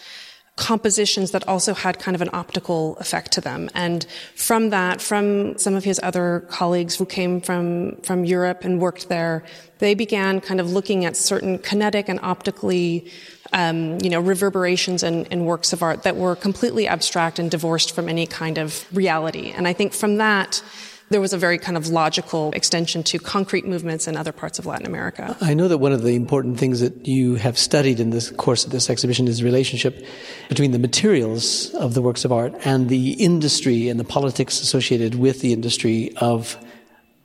compositions 0.60 1.32
that 1.32 1.48
also 1.48 1.74
had 1.74 2.00
kind 2.00 2.16
of 2.16 2.22
an 2.22 2.30
optical 2.34 2.98
effect 2.98 3.32
to 3.32 3.40
them. 3.40 3.70
And 3.74 4.06
from 4.36 4.72
that, 4.72 5.02
from 5.02 5.58
some 5.58 5.74
of 5.74 5.86
his 5.86 6.02
other 6.04 6.46
colleagues 6.50 6.98
who 6.98 7.06
came 7.06 7.40
from, 7.40 7.96
from 8.02 8.26
Europe 8.26 8.66
and 8.66 8.82
worked 8.82 9.08
there, 9.08 9.46
they 9.78 9.94
began 9.96 10.42
kind 10.42 10.60
of 10.60 10.70
looking 10.70 11.06
at 11.06 11.16
certain 11.16 11.60
kinetic 11.60 12.10
and 12.10 12.20
optically 12.22 13.10
um, 13.54 13.98
you 14.02 14.10
know, 14.10 14.20
reverberations 14.20 15.02
and, 15.02 15.28
and, 15.32 15.46
works 15.46 15.74
of 15.74 15.82
art 15.82 16.04
that 16.04 16.16
were 16.16 16.36
completely 16.36 16.88
abstract 16.88 17.40
and 17.40 17.50
divorced 17.50 17.96
from 17.96 18.08
any 18.08 18.28
kind 18.28 18.60
of 18.60 18.86
reality. 18.96 19.52
And 19.52 19.68
I 19.68 19.74
think 19.74 19.94
from 19.94 20.18
that, 20.18 20.62
there 21.10 21.22
was 21.22 21.34
a 21.34 21.38
very 21.38 21.58
kind 21.58 21.78
of 21.78 21.88
logical 21.88 22.52
extension 22.54 23.04
to 23.04 23.20
concrete 23.20 23.66
movements 23.66 24.08
in 24.08 24.16
other 24.16 24.32
parts 24.32 24.60
of 24.60 24.66
Latin 24.66 24.86
America. 24.86 25.36
I 25.42 25.54
know 25.54 25.68
that 25.68 25.80
one 25.80 25.92
of 25.92 26.04
the 26.04 26.16
important 26.16 26.60
things 26.60 26.80
that 26.80 27.08
you 27.08 27.36
have 27.36 27.58
studied 27.58 28.00
in 28.00 28.12
the 28.12 28.34
course 28.38 28.66
of 28.66 28.72
this 28.72 28.90
exhibition 28.90 29.28
is 29.28 29.40
the 29.40 29.46
relationship 29.46 30.06
between 30.48 30.72
the 30.72 30.80
materials 30.80 31.74
of 31.76 31.94
the 31.94 32.02
works 32.02 32.26
of 32.26 32.32
art 32.32 32.54
and 32.64 32.90
the 32.90 33.12
industry 33.14 33.90
and 33.90 34.00
the 34.00 34.04
politics 34.04 34.62
associated 34.62 35.16
with 35.16 35.42
the 35.42 35.54
industry 35.54 36.14
of 36.18 36.58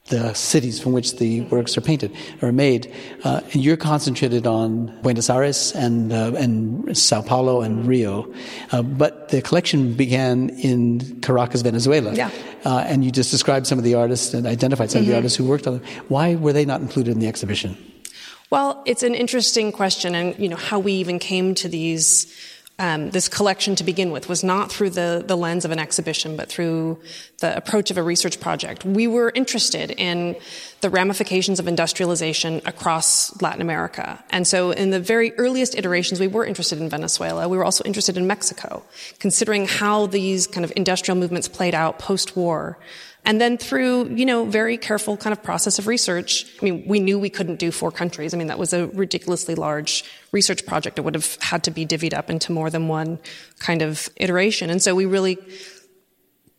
the 0.08 0.34
cities 0.34 0.78
from 0.78 0.92
which 0.92 1.16
the 1.16 1.40
works 1.42 1.78
are 1.78 1.80
painted 1.80 2.14
or 2.42 2.52
made. 2.52 2.92
Uh, 3.24 3.40
and 3.52 3.64
you're 3.64 3.76
concentrated 3.76 4.46
on 4.46 4.94
Buenos 5.00 5.30
Aires 5.30 5.72
and 5.72 6.12
uh, 6.12 6.32
and 6.36 6.96
Sao 6.96 7.22
Paulo 7.22 7.62
and 7.62 7.86
Rio, 7.86 8.30
uh, 8.72 8.82
but 8.82 9.30
the 9.30 9.40
collection 9.40 9.94
began 9.94 10.50
in 10.50 11.20
Caracas, 11.22 11.62
Venezuela. 11.62 12.12
Yeah. 12.14 12.30
Uh, 12.66 12.84
and 12.86 13.02
you 13.04 13.10
just 13.10 13.30
described 13.30 13.66
some 13.66 13.78
of 13.78 13.84
the 13.84 13.94
artists 13.94 14.34
and 14.34 14.46
identified 14.46 14.90
some 14.90 15.00
mm-hmm. 15.00 15.04
of 15.04 15.06
the 15.06 15.12
mm-hmm. 15.12 15.18
artists 15.18 15.38
who 15.38 15.46
worked 15.46 15.66
on 15.66 15.78
them. 15.78 15.84
Why 16.08 16.34
were 16.34 16.52
they 16.52 16.66
not 16.66 16.82
included 16.82 17.12
in 17.12 17.20
the 17.20 17.28
exhibition? 17.28 17.76
Well, 18.50 18.82
it's 18.84 19.02
an 19.02 19.14
interesting 19.14 19.72
question, 19.72 20.14
and 20.14 20.38
you 20.38 20.50
know 20.50 20.56
how 20.56 20.78
we 20.78 20.92
even 20.92 21.18
came 21.18 21.54
to 21.56 21.68
these 21.68 22.32
um, 22.78 23.10
this 23.10 23.28
collection 23.28 23.76
to 23.76 23.84
begin 23.84 24.10
with 24.10 24.28
was 24.28 24.42
not 24.42 24.72
through 24.72 24.90
the, 24.90 25.22
the 25.24 25.36
lens 25.36 25.64
of 25.64 25.70
an 25.70 25.78
exhibition, 25.78 26.36
but 26.36 26.48
through 26.48 26.98
the 27.38 27.56
approach 27.56 27.92
of 27.92 27.98
a 27.98 28.02
research 28.02 28.40
project. 28.40 28.84
We 28.84 29.06
were 29.06 29.30
interested 29.32 29.92
in 29.92 30.34
the 30.80 30.90
ramifications 30.90 31.60
of 31.60 31.68
industrialization 31.68 32.60
across 32.66 33.40
Latin 33.40 33.60
America. 33.60 34.22
And 34.30 34.44
so 34.44 34.72
in 34.72 34.90
the 34.90 34.98
very 34.98 35.32
earliest 35.38 35.76
iterations, 35.76 36.18
we 36.18 36.26
were 36.26 36.44
interested 36.44 36.80
in 36.80 36.88
Venezuela. 36.88 37.48
We 37.48 37.56
were 37.56 37.64
also 37.64 37.84
interested 37.84 38.16
in 38.16 38.26
Mexico, 38.26 38.82
considering 39.20 39.66
how 39.66 40.06
these 40.06 40.48
kind 40.48 40.64
of 40.64 40.72
industrial 40.74 41.16
movements 41.16 41.46
played 41.46 41.74
out 41.74 42.00
post-war. 42.00 42.78
And 43.26 43.40
then 43.40 43.56
through, 43.56 44.10
you 44.10 44.26
know, 44.26 44.44
very 44.44 44.76
careful 44.76 45.16
kind 45.16 45.32
of 45.32 45.42
process 45.42 45.78
of 45.78 45.86
research, 45.86 46.46
I 46.60 46.64
mean, 46.64 46.84
we 46.86 47.00
knew 47.00 47.18
we 47.18 47.30
couldn't 47.30 47.58
do 47.58 47.70
four 47.70 47.90
countries. 47.90 48.34
I 48.34 48.36
mean, 48.36 48.48
that 48.48 48.58
was 48.58 48.74
a 48.74 48.88
ridiculously 48.88 49.54
large 49.54 50.04
research 50.30 50.66
project. 50.66 50.98
It 50.98 51.02
would 51.02 51.14
have 51.14 51.36
had 51.40 51.64
to 51.64 51.70
be 51.70 51.86
divvied 51.86 52.12
up 52.12 52.28
into 52.28 52.52
more 52.52 52.68
than 52.68 52.86
one 52.88 53.18
kind 53.58 53.80
of 53.80 54.10
iteration. 54.16 54.68
And 54.68 54.82
so 54.82 54.94
we 54.94 55.06
really 55.06 55.38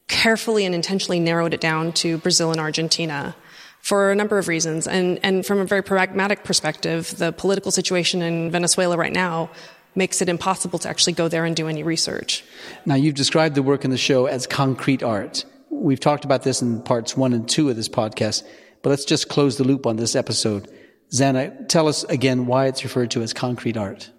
carefully 0.07 0.65
and 0.65 0.73
intentionally 0.73 1.19
narrowed 1.19 1.53
it 1.53 1.61
down 1.61 1.91
to 1.91 2.17
Brazil 2.19 2.51
and 2.51 2.59
Argentina 2.59 3.35
for 3.81 4.11
a 4.11 4.15
number 4.15 4.39
of 4.39 4.47
reasons. 4.47 4.87
And, 4.87 5.19
and 5.21 5.45
from 5.45 5.59
a 5.59 5.65
very 5.65 5.83
pragmatic 5.83 6.43
perspective, 6.43 7.15
the 7.17 7.31
political 7.31 7.71
situation 7.71 8.23
in 8.23 8.49
Venezuela 8.49 8.97
right 8.97 9.13
now 9.13 9.51
makes 9.93 10.21
it 10.21 10.29
impossible 10.29 10.79
to 10.79 10.89
actually 10.89 11.13
go 11.13 11.27
there 11.27 11.45
and 11.45 11.55
do 11.55 11.67
any 11.67 11.83
research. 11.83 12.43
Now, 12.85 12.95
you've 12.95 13.15
described 13.15 13.55
the 13.55 13.63
work 13.63 13.85
in 13.85 13.91
the 13.91 13.97
show 13.97 14.25
as 14.25 14.47
concrete 14.47 15.03
art. 15.03 15.45
We've 15.81 15.99
talked 15.99 16.25
about 16.25 16.43
this 16.43 16.61
in 16.61 16.81
parts 16.81 17.15
one 17.15 17.33
and 17.33 17.47
two 17.47 17.69
of 17.69 17.75
this 17.75 17.89
podcast, 17.89 18.43
but 18.81 18.89
let's 18.89 19.05
just 19.05 19.29
close 19.29 19.57
the 19.57 19.63
loop 19.63 19.85
on 19.85 19.97
this 19.97 20.15
episode. 20.15 20.69
Zanna, 21.11 21.67
tell 21.67 21.87
us 21.87 22.03
again 22.05 22.45
why 22.45 22.67
it's 22.67 22.83
referred 22.83 23.11
to 23.11 23.21
as 23.21 23.33
concrete 23.33 23.77
art. 23.77 24.09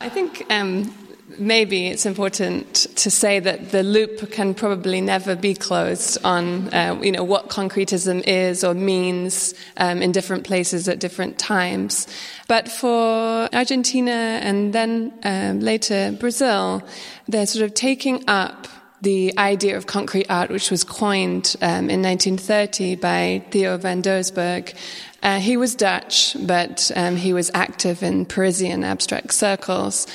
I 0.00 0.08
think 0.08 0.44
um, 0.50 0.94
maybe 1.38 1.88
it's 1.88 2.06
important 2.06 2.74
to 2.96 3.10
say 3.10 3.40
that 3.40 3.70
the 3.72 3.82
loop 3.82 4.30
can 4.30 4.54
probably 4.54 5.00
never 5.00 5.34
be 5.34 5.54
closed 5.54 6.18
on 6.24 6.72
uh, 6.72 6.98
you 7.02 7.12
know 7.12 7.24
what 7.24 7.48
concretism 7.48 8.22
is 8.26 8.62
or 8.62 8.74
means 8.74 9.54
um, 9.78 10.02
in 10.02 10.12
different 10.12 10.44
places 10.44 10.88
at 10.88 10.98
different 10.98 11.38
times. 11.38 12.06
But 12.46 12.68
for 12.68 13.48
Argentina 13.52 14.40
and 14.42 14.72
then 14.72 15.12
um, 15.24 15.60
later 15.60 16.16
Brazil, 16.18 16.82
they're 17.26 17.46
sort 17.46 17.64
of 17.64 17.74
taking 17.74 18.22
up 18.28 18.68
the 19.02 19.36
idea 19.38 19.76
of 19.76 19.86
concrete 19.86 20.26
art, 20.30 20.50
which 20.50 20.70
was 20.70 20.84
coined 20.84 21.56
um, 21.60 21.90
in 21.90 22.02
1930 22.02 22.96
by 22.96 23.44
Theo 23.50 23.76
van 23.76 24.02
Doesburg. 24.02 24.74
Uh, 25.22 25.38
he 25.38 25.56
was 25.56 25.74
Dutch, 25.74 26.36
but 26.40 26.90
um, 26.96 27.16
he 27.16 27.32
was 27.32 27.50
active 27.52 28.02
in 28.02 28.26
Parisian 28.26 28.84
abstract 28.84 29.34
circles. 29.34 30.06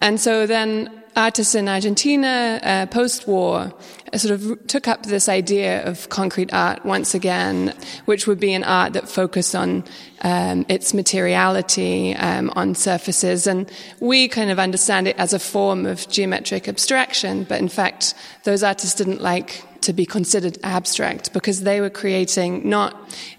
And 0.00 0.20
so 0.20 0.46
then 0.46 0.97
artists 1.18 1.54
in 1.54 1.68
Argentina, 1.68 2.60
uh, 2.62 2.86
post-war, 2.86 3.72
sort 4.14 4.32
of 4.32 4.66
took 4.68 4.88
up 4.88 5.04
this 5.04 5.28
idea 5.28 5.84
of 5.84 6.08
concrete 6.08 6.52
art 6.54 6.84
once 6.84 7.12
again, 7.14 7.74
which 8.06 8.26
would 8.26 8.40
be 8.40 8.54
an 8.54 8.64
art 8.64 8.92
that 8.94 9.08
focused 9.08 9.54
on 9.54 9.84
um, 10.22 10.64
its 10.68 10.94
materiality, 10.94 12.14
um, 12.16 12.50
on 12.56 12.74
surfaces, 12.74 13.46
and 13.46 13.70
we 14.00 14.28
kind 14.28 14.50
of 14.50 14.58
understand 14.58 15.08
it 15.08 15.16
as 15.18 15.32
a 15.32 15.38
form 15.38 15.84
of 15.86 16.08
geometric 16.08 16.68
abstraction. 16.68 17.44
But 17.44 17.60
in 17.60 17.68
fact, 17.68 18.14
those 18.44 18.62
artists 18.62 18.94
didn't 18.94 19.20
like 19.20 19.64
to 19.82 19.92
be 19.92 20.04
considered 20.04 20.58
abstract 20.62 21.32
because 21.32 21.62
they 21.62 21.80
were 21.80 21.90
creating 21.90 22.68
not 22.68 22.96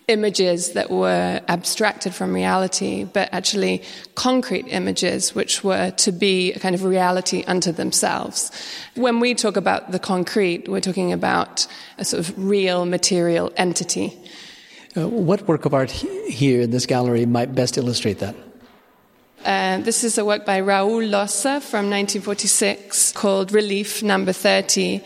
images 0.08 0.74
that 0.74 0.90
were 0.90 1.42
abstracted 1.48 2.14
from 2.14 2.34
reality, 2.34 3.04
but 3.04 3.30
actually 3.32 3.84
concrete 4.16 4.66
images 4.68 5.36
which 5.36 5.64
were 5.64 5.92
to 5.92 6.12
be 6.12 6.54
a 6.54 6.60
kind 6.60 6.76
of 6.76 6.84
reality 6.84 7.44
unto 7.48 7.72
themselves. 7.72 8.52
When 8.96 9.20
we 9.20 9.36
talk 9.36 9.58
about 9.58 9.92
the 9.92 10.00
concrete, 10.00 10.68
we're 10.68 10.82
talking 10.82 11.14
about 11.14 11.68
a 11.98 12.06
sort 12.06 12.28
of 12.28 12.38
real 12.38 12.86
material 12.86 13.52
entity. 13.56 14.18
Uh, 14.98 15.08
what 15.08 15.48
work 15.48 15.66
of 15.66 15.74
art 15.74 15.92
here 15.92 16.62
in 16.62 16.72
this 16.72 16.86
gallery 16.86 17.26
might 17.26 17.54
best 17.54 17.78
illustrate 17.78 18.20
that? 18.20 18.36
Uh, 19.46 19.78
this 19.78 20.04
is 20.04 20.18
a 20.18 20.26
work 20.26 20.46
by 20.46 20.60
Raul 20.60 21.08
Lozza 21.10 21.62
from 21.62 21.90
1946 21.90 23.14
called 23.14 23.54
Relief 23.54 24.04
Number 24.04 24.34
30. 24.34 25.02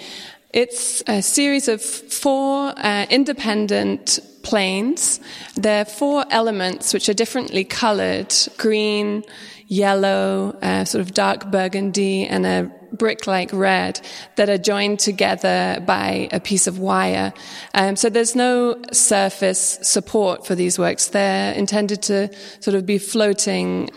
It's 0.53 1.01
a 1.07 1.23
series 1.23 1.67
of 1.67 1.81
four 1.81 2.73
uh, 2.77 3.07
independent 3.09 4.19
planes. 4.43 5.19
There 5.55 5.81
are 5.81 5.85
four 5.85 6.25
elements 6.29 6.93
which 6.93 7.09
are 7.09 7.13
differently 7.15 7.63
colored 7.63 8.31
green, 8.59 9.23
yellow, 9.65 10.55
uh, 10.61 10.85
sort 10.85 11.01
of 11.01 11.15
dark 11.15 11.49
burgundy, 11.49 12.27
and 12.27 12.45
a 12.45 12.71
brick 12.91 13.25
like 13.25 13.49
red 13.51 13.99
that 14.35 14.47
are 14.47 14.59
joined 14.59 14.99
together 14.99 15.83
by 15.87 16.29
a 16.31 16.39
piece 16.39 16.67
of 16.67 16.77
wire. 16.77 17.33
Um, 17.73 17.95
so 17.95 18.11
there's 18.11 18.35
no 18.35 18.79
surface 18.91 19.79
support 19.81 20.45
for 20.45 20.53
these 20.53 20.77
works. 20.77 21.07
They're 21.07 21.53
intended 21.53 22.03
to 22.03 22.29
sort 22.59 22.75
of 22.75 22.85
be 22.85 22.99
floating 22.99 23.89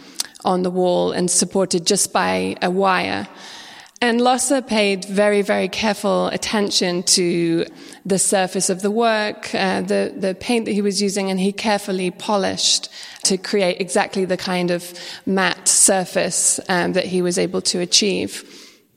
on 0.42 0.62
the 0.62 0.70
wall 0.70 1.12
and 1.12 1.30
supported 1.30 1.86
just 1.86 2.14
by 2.14 2.56
a 2.62 2.70
wire. 2.70 3.28
And 4.02 4.20
Lozza 4.20 4.66
paid 4.66 5.06
very, 5.06 5.40
very 5.40 5.68
careful 5.68 6.26
attention 6.28 7.02
to 7.04 7.64
the 8.04 8.18
surface 8.18 8.68
of 8.68 8.82
the 8.82 8.90
work, 8.90 9.54
uh, 9.54 9.80
the, 9.80 10.12
the 10.14 10.34
paint 10.34 10.66
that 10.66 10.72
he 10.72 10.82
was 10.82 11.00
using, 11.00 11.30
and 11.30 11.40
he 11.40 11.50
carefully 11.50 12.10
polished 12.10 12.90
to 13.24 13.38
create 13.38 13.80
exactly 13.80 14.26
the 14.26 14.36
kind 14.36 14.70
of 14.70 14.92
matte 15.24 15.66
surface 15.66 16.60
um, 16.68 16.92
that 16.92 17.06
he 17.06 17.22
was 17.22 17.38
able 17.38 17.62
to 17.62 17.80
achieve. 17.80 18.44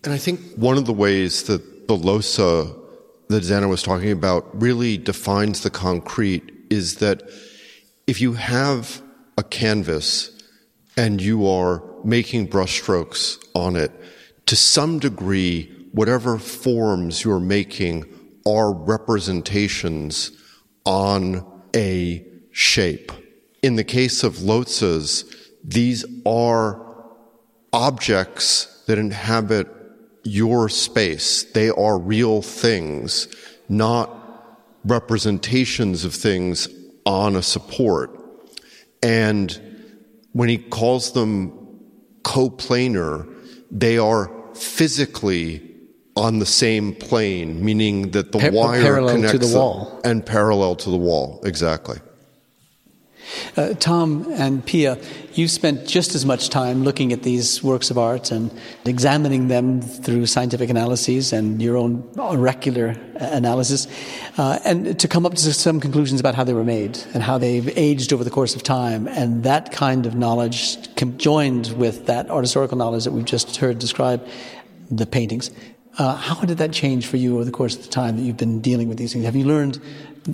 And 0.04 0.14
I 0.14 0.18
think 0.18 0.42
one 0.56 0.78
of 0.78 0.86
the 0.86 0.94
ways 0.94 1.44
that 1.44 1.88
the 1.88 1.96
Lozza 1.96 2.76
that 3.30 3.44
Zanna 3.44 3.70
was 3.70 3.84
talking 3.84 4.12
about 4.12 4.50
really 4.60 4.98
defines 4.98 5.62
the 5.62 5.70
concrete 5.70 6.52
is 6.70 6.96
that 6.96 7.24
if 8.08 8.20
you 8.20 8.34
have 8.34 9.02
a 9.38 9.44
canvas 9.44 10.32
and 10.98 11.22
you 11.22 11.48
are 11.48 11.84
making 12.04 12.48
brushstrokes 12.48 13.38
on 13.54 13.76
it, 13.76 13.92
to 14.50 14.56
some 14.56 14.98
degree, 14.98 15.72
whatever 15.92 16.40
forms 16.40 17.24
you're 17.24 17.40
making 17.40 18.04
are 18.48 18.74
representations 18.74 20.32
on 20.86 21.46
a 21.76 22.26
shape. 22.50 23.12
In 23.62 23.76
the 23.76 23.84
case 23.84 24.24
of 24.24 24.38
Lozza's, 24.38 25.24
these 25.64 26.04
are 26.26 26.84
objects 27.74 28.84
that 28.88 28.98
inhabit 28.98 29.68
your 30.24 30.68
space. 30.68 31.44
They 31.44 31.70
are 31.70 32.00
real 32.00 32.42
things, 32.42 33.28
not 33.70 34.10
representations 34.84 36.06
of 36.06 36.16
things 36.16 36.68
on 37.06 37.36
a 37.36 37.44
support. 37.44 38.20
And 39.04 39.96
when 40.32 40.50
he 40.50 40.58
calls 40.58 41.12
them 41.12 41.54
coplanar, 42.24 43.32
they 43.70 44.00
are 44.00 44.39
physically 44.60 45.66
on 46.16 46.40
the 46.40 46.46
same 46.46 46.94
plane, 46.94 47.64
meaning 47.64 48.12
that 48.12 48.32
the 48.32 48.52
wire 48.52 48.82
parallel 48.82 49.16
connects 49.16 49.32
to 49.32 49.38
the 49.40 49.58
wall 49.58 50.02
and 50.04 50.26
parallel 50.26 50.76
to 50.76 50.90
the 50.90 50.98
wall. 50.98 51.40
Exactly. 51.44 51.98
Uh, 53.58 53.74
Tom 53.76 54.26
and 54.34 54.66
Pia, 54.66 54.98
you've 55.34 55.52
spent 55.52 55.88
just 55.88 56.16
as 56.16 56.26
much 56.26 56.50
time 56.50 56.84
looking 56.84 57.14
at 57.14 57.24
these 57.24 57.64
works 57.64 57.92
of 57.92 57.98
art 57.98 58.32
and 58.32 58.52
examining 58.86 59.48
them 59.48 59.82
through 59.82 60.26
scientific 60.26 60.70
analyses 60.70 61.34
and 61.34 61.62
your 61.62 61.78
own 61.78 62.10
ocular 62.18 62.96
analysis, 63.16 63.88
uh, 64.38 64.60
and 64.66 65.00
to 65.00 65.08
come 65.08 65.26
up 65.26 65.36
to 65.36 65.54
some 65.54 65.80
conclusions 65.80 66.20
about 66.20 66.36
how 66.36 66.44
they 66.44 66.54
were 66.54 66.64
made 66.64 66.98
and 67.14 67.24
how 67.24 67.38
they've 67.38 67.78
aged 67.78 68.14
over 68.14 68.24
the 68.24 68.30
course 68.30 68.56
of 68.56 68.64
time. 68.64 69.08
And 69.08 69.44
that 69.44 69.72
kind 69.72 70.06
of 70.06 70.16
knowledge, 70.16 70.78
joined 71.18 71.74
with 71.78 72.08
that 72.08 72.30
art 72.30 72.44
historical 72.44 72.78
knowledge 72.78 73.04
that 73.04 73.12
we've 73.12 73.26
just 73.26 73.58
heard 73.58 73.80
describe 73.80 74.26
the 74.92 75.06
paintings, 75.06 75.52
uh, 75.98 76.16
how 76.16 76.42
did 76.46 76.58
that 76.60 76.72
change 76.72 77.08
for 77.08 77.18
you 77.18 77.36
over 77.36 77.46
the 77.46 77.52
course 77.52 77.76
of 77.76 77.84
the 77.84 77.90
time 77.90 78.18
that 78.18 78.24
you've 78.24 78.38
been 78.38 78.62
dealing 78.62 78.88
with 78.88 78.98
these 78.98 79.14
things? 79.14 79.26
Have 79.26 79.36
you 79.36 79.46
learned 79.46 79.80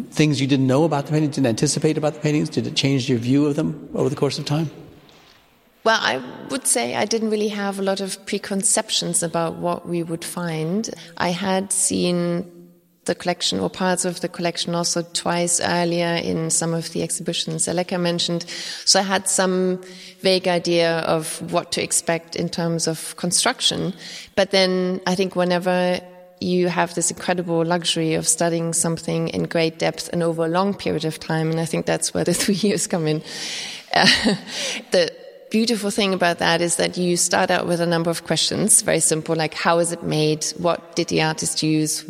things 0.09 0.41
you 0.41 0.47
didn't 0.47 0.67
know 0.67 0.83
about 0.83 1.05
the 1.05 1.11
paintings, 1.11 1.35
didn't 1.35 1.47
anticipate 1.47 1.97
about 1.97 2.13
the 2.13 2.19
paintings? 2.19 2.49
Did 2.49 2.67
it 2.67 2.75
change 2.75 3.09
your 3.09 3.17
view 3.17 3.45
of 3.45 3.55
them 3.55 3.89
over 3.93 4.09
the 4.09 4.15
course 4.15 4.37
of 4.37 4.45
time? 4.45 4.69
Well, 5.83 5.99
I 6.01 6.17
would 6.49 6.65
say 6.65 6.95
I 6.95 7.05
didn't 7.05 7.29
really 7.29 7.49
have 7.49 7.77
a 7.77 7.83
lot 7.83 8.01
of 8.01 8.25
preconceptions 8.25 9.21
about 9.21 9.57
what 9.57 9.87
we 9.87 10.01
would 10.01 10.25
find. 10.25 10.89
I 11.17 11.29
had 11.29 11.71
seen 11.71 12.51
the 13.05 13.15
collection 13.15 13.59
or 13.59 13.69
parts 13.69 14.05
of 14.05 14.21
the 14.21 14.27
collection 14.27 14.75
also 14.75 15.01
twice 15.13 15.59
earlier 15.61 16.15
in 16.15 16.49
some 16.49 16.73
of 16.73 16.91
the 16.91 17.03
exhibitions 17.03 17.67
Aleca 17.67 17.99
mentioned. 17.99 18.45
So 18.85 18.99
I 18.99 19.03
had 19.03 19.29
some 19.29 19.81
vague 20.21 20.47
idea 20.47 20.99
of 20.99 21.39
what 21.51 21.71
to 21.73 21.83
expect 21.83 22.35
in 22.35 22.49
terms 22.49 22.87
of 22.87 23.15
construction. 23.15 23.93
But 24.35 24.51
then 24.51 25.01
I 25.05 25.15
think 25.15 25.35
whenever 25.35 25.99
you 26.41 26.67
have 26.67 26.93
this 26.95 27.11
incredible 27.11 27.63
luxury 27.63 28.15
of 28.15 28.27
studying 28.27 28.73
something 28.73 29.29
in 29.29 29.43
great 29.43 29.79
depth 29.79 30.09
and 30.11 30.21
over 30.21 30.45
a 30.45 30.49
long 30.49 30.73
period 30.73 31.05
of 31.05 31.19
time, 31.19 31.49
and 31.49 31.59
I 31.59 31.65
think 31.65 31.85
that's 31.85 32.13
where 32.13 32.23
the 32.23 32.33
three 32.43 32.55
years 32.55 32.87
come 32.87 33.07
in. 33.07 33.23
Uh, 33.93 34.05
the 34.91 35.11
beautiful 35.55 35.89
thing 35.89 36.13
about 36.13 36.39
that 36.39 36.59
is 36.59 36.75
that 36.75 36.97
you 36.97 37.15
start 37.15 37.49
out 37.49 37.65
with 37.65 37.79
a 37.79 37.85
number 37.85 38.09
of 38.09 38.25
questions, 38.25 38.81
very 38.81 38.99
simple, 38.99 39.33
like 39.33 39.53
how 39.53 39.79
is 39.79 39.93
it 39.93 40.03
made? 40.03 40.43
What 40.57 40.97
did 40.97 41.07
the 41.07 41.21
artist 41.21 41.63
use? 41.63 42.03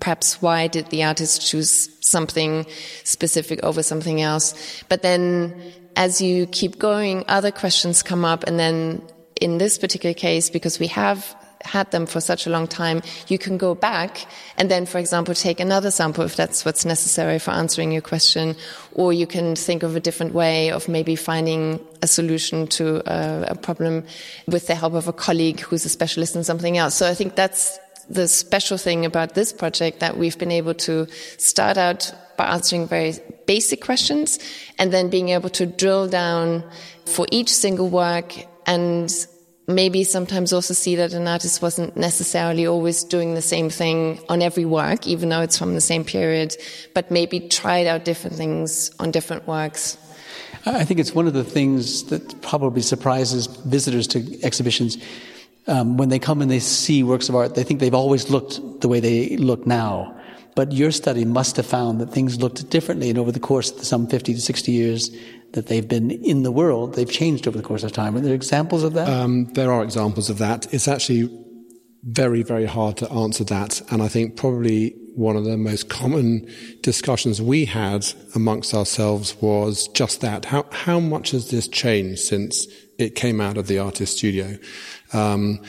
Perhaps 0.00 0.40
why 0.40 0.66
did 0.66 0.86
the 0.88 1.04
artist 1.04 1.46
choose 1.46 1.90
something 2.00 2.64
specific 3.04 3.62
over 3.62 3.82
something 3.82 4.22
else? 4.22 4.54
But 4.88 5.02
then 5.02 5.54
as 5.94 6.22
you 6.22 6.46
keep 6.46 6.78
going, 6.78 7.22
other 7.28 7.50
questions 7.50 8.02
come 8.02 8.24
up. 8.24 8.44
And 8.44 8.58
then 8.58 9.02
in 9.42 9.58
this 9.58 9.76
particular 9.76 10.14
case, 10.14 10.48
because 10.48 10.78
we 10.78 10.86
have 10.86 11.36
had 11.62 11.90
them 11.90 12.06
for 12.06 12.20
such 12.20 12.46
a 12.46 12.50
long 12.50 12.66
time, 12.66 13.02
you 13.28 13.38
can 13.38 13.58
go 13.58 13.74
back 13.74 14.26
and 14.56 14.70
then, 14.70 14.86
for 14.86 14.98
example, 14.98 15.34
take 15.34 15.60
another 15.60 15.90
sample 15.90 16.24
if 16.24 16.36
that's 16.36 16.64
what's 16.64 16.84
necessary 16.84 17.38
for 17.38 17.50
answering 17.50 17.92
your 17.92 18.02
question, 18.02 18.56
or 18.94 19.12
you 19.12 19.26
can 19.26 19.56
think 19.56 19.82
of 19.82 19.96
a 19.96 20.00
different 20.00 20.34
way 20.34 20.70
of 20.70 20.88
maybe 20.88 21.16
finding 21.16 21.80
a 22.02 22.06
solution 22.06 22.66
to 22.66 23.02
a, 23.10 23.48
a 23.50 23.54
problem 23.54 24.04
with 24.46 24.66
the 24.66 24.74
help 24.74 24.94
of 24.94 25.08
a 25.08 25.12
colleague 25.12 25.60
who's 25.60 25.84
a 25.84 25.88
specialist 25.88 26.36
in 26.36 26.44
something 26.44 26.76
else. 26.78 26.94
So 26.94 27.08
I 27.08 27.14
think 27.14 27.34
that's 27.34 27.78
the 28.08 28.28
special 28.28 28.78
thing 28.78 29.04
about 29.04 29.34
this 29.34 29.52
project 29.52 30.00
that 30.00 30.16
we've 30.16 30.38
been 30.38 30.52
able 30.52 30.74
to 30.74 31.06
start 31.38 31.76
out 31.76 32.14
by 32.36 32.46
answering 32.46 32.86
very 32.86 33.14
basic 33.46 33.80
questions 33.80 34.38
and 34.78 34.92
then 34.92 35.10
being 35.10 35.30
able 35.30 35.48
to 35.50 35.66
drill 35.66 36.06
down 36.06 36.62
for 37.06 37.26
each 37.30 37.52
single 37.52 37.88
work 37.88 38.34
and 38.66 39.26
maybe 39.66 40.04
sometimes 40.04 40.52
also 40.52 40.74
see 40.74 40.96
that 40.96 41.12
an 41.12 41.26
artist 41.26 41.60
wasn't 41.60 41.96
necessarily 41.96 42.66
always 42.66 43.02
doing 43.04 43.34
the 43.34 43.42
same 43.42 43.68
thing 43.70 44.20
on 44.28 44.42
every 44.42 44.64
work, 44.64 45.06
even 45.06 45.28
though 45.28 45.40
it's 45.40 45.58
from 45.58 45.74
the 45.74 45.80
same 45.80 46.04
period, 46.04 46.56
but 46.94 47.10
maybe 47.10 47.40
tried 47.40 47.86
out 47.86 48.04
different 48.04 48.36
things 48.36 48.90
on 49.00 49.10
different 49.10 49.46
works. 49.46 49.98
I 50.64 50.84
think 50.84 50.98
it's 50.98 51.14
one 51.14 51.26
of 51.26 51.32
the 51.32 51.44
things 51.44 52.04
that 52.04 52.40
probably 52.42 52.82
surprises 52.82 53.46
visitors 53.46 54.06
to 54.08 54.42
exhibitions. 54.42 54.98
Um, 55.68 55.96
when 55.96 56.08
they 56.08 56.18
come 56.18 56.42
and 56.42 56.50
they 56.50 56.60
see 56.60 57.02
works 57.02 57.28
of 57.28 57.34
art, 57.34 57.54
they 57.54 57.64
think 57.64 57.80
they've 57.80 57.94
always 57.94 58.30
looked 58.30 58.60
the 58.80 58.88
way 58.88 59.00
they 59.00 59.36
look 59.36 59.66
now. 59.66 60.12
But 60.54 60.72
your 60.72 60.90
study 60.90 61.24
must 61.24 61.56
have 61.56 61.66
found 61.66 62.00
that 62.00 62.10
things 62.10 62.40
looked 62.40 62.68
differently, 62.70 63.10
and 63.10 63.18
over 63.18 63.30
the 63.30 63.40
course 63.40 63.70
of 63.70 63.84
some 63.84 64.06
50 64.06 64.34
to 64.34 64.40
60 64.40 64.72
years, 64.72 65.10
that 65.56 65.66
they've 65.68 65.88
been 65.88 66.10
in 66.10 66.42
the 66.42 66.52
world, 66.52 66.94
they've 66.94 67.10
changed 67.10 67.48
over 67.48 67.56
the 67.56 67.64
course 67.64 67.82
of 67.82 67.90
time. 67.90 68.14
Are 68.14 68.20
there 68.20 68.34
examples 68.34 68.84
of 68.84 68.92
that? 68.92 69.08
Um, 69.08 69.46
there 69.54 69.72
are 69.72 69.82
examples 69.82 70.28
of 70.28 70.36
that. 70.38 70.72
It's 70.72 70.86
actually 70.86 71.28
very, 72.04 72.42
very 72.42 72.66
hard 72.66 72.98
to 72.98 73.10
answer 73.10 73.42
that. 73.44 73.80
And 73.90 74.02
I 74.02 74.08
think 74.08 74.36
probably 74.36 74.94
one 75.14 75.34
of 75.34 75.44
the 75.44 75.56
most 75.56 75.88
common 75.88 76.46
discussions 76.82 77.40
we 77.40 77.64
had 77.64 78.06
amongst 78.34 78.74
ourselves 78.74 79.34
was 79.40 79.88
just 79.88 80.20
that. 80.20 80.44
How, 80.44 80.66
how 80.70 81.00
much 81.00 81.30
has 81.30 81.50
this 81.50 81.66
changed 81.68 82.20
since 82.20 82.66
it 82.98 83.14
came 83.14 83.40
out 83.40 83.56
of 83.56 83.66
the 83.66 83.78
artist 83.78 84.18
studio? 84.18 84.58
Um, 85.14 85.62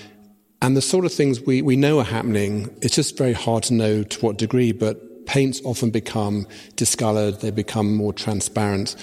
and 0.61 0.75
the 0.75 0.81
sort 0.81 1.05
of 1.05 1.13
things 1.13 1.39
we, 1.39 1.61
we 1.61 1.77
know 1.77 1.99
are 1.99 2.03
happening, 2.03 2.75
it's 2.81 2.95
just 2.95 3.17
very 3.17 3.33
hard 3.33 3.63
to 3.63 3.73
know 3.73 4.03
to 4.03 4.19
what 4.19 4.37
degree, 4.37 4.73
but 4.73 4.99
paints 5.27 5.61
often 5.63 5.91
become 5.91 6.47
discolored, 6.75 7.41
they 7.41 7.51
become 7.51 7.93
more 7.95 8.13
transparent. 8.13 8.95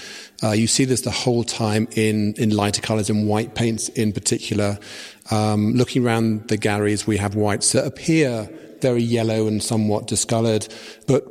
Uh, 0.43 0.51
you 0.51 0.67
see 0.67 0.83
this 0.83 1.01
the 1.01 1.11
whole 1.11 1.43
time 1.43 1.87
in, 1.95 2.33
in 2.37 2.49
lighter 2.49 2.81
colors, 2.81 3.09
in 3.09 3.27
white 3.27 3.55
paints 3.55 3.87
in 3.89 4.11
particular. 4.11 4.77
Um, 5.31 5.73
looking 5.73 6.05
around 6.05 6.49
the 6.49 6.57
galleries, 6.57 7.07
we 7.07 7.17
have 7.17 7.35
whites 7.35 7.71
that 7.71 7.85
appear 7.85 8.49
very 8.81 9.01
yellow 9.01 9.47
and 9.47 9.63
somewhat 9.63 10.07
discolored, 10.07 10.67
but 11.07 11.23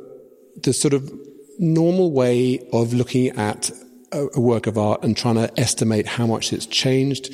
the 0.63 0.73
sort 0.73 0.93
of 0.93 1.11
normal 1.59 2.11
way 2.11 2.65
of 2.73 2.93
looking 2.93 3.29
at 3.37 3.69
a, 4.11 4.27
a 4.33 4.39
work 4.39 4.65
of 4.65 4.77
art 4.77 5.03
and 5.03 5.15
trying 5.15 5.35
to 5.35 5.59
estimate 5.59 6.07
how 6.07 6.25
much 6.25 6.51
it's 6.51 6.65
changed 6.65 7.33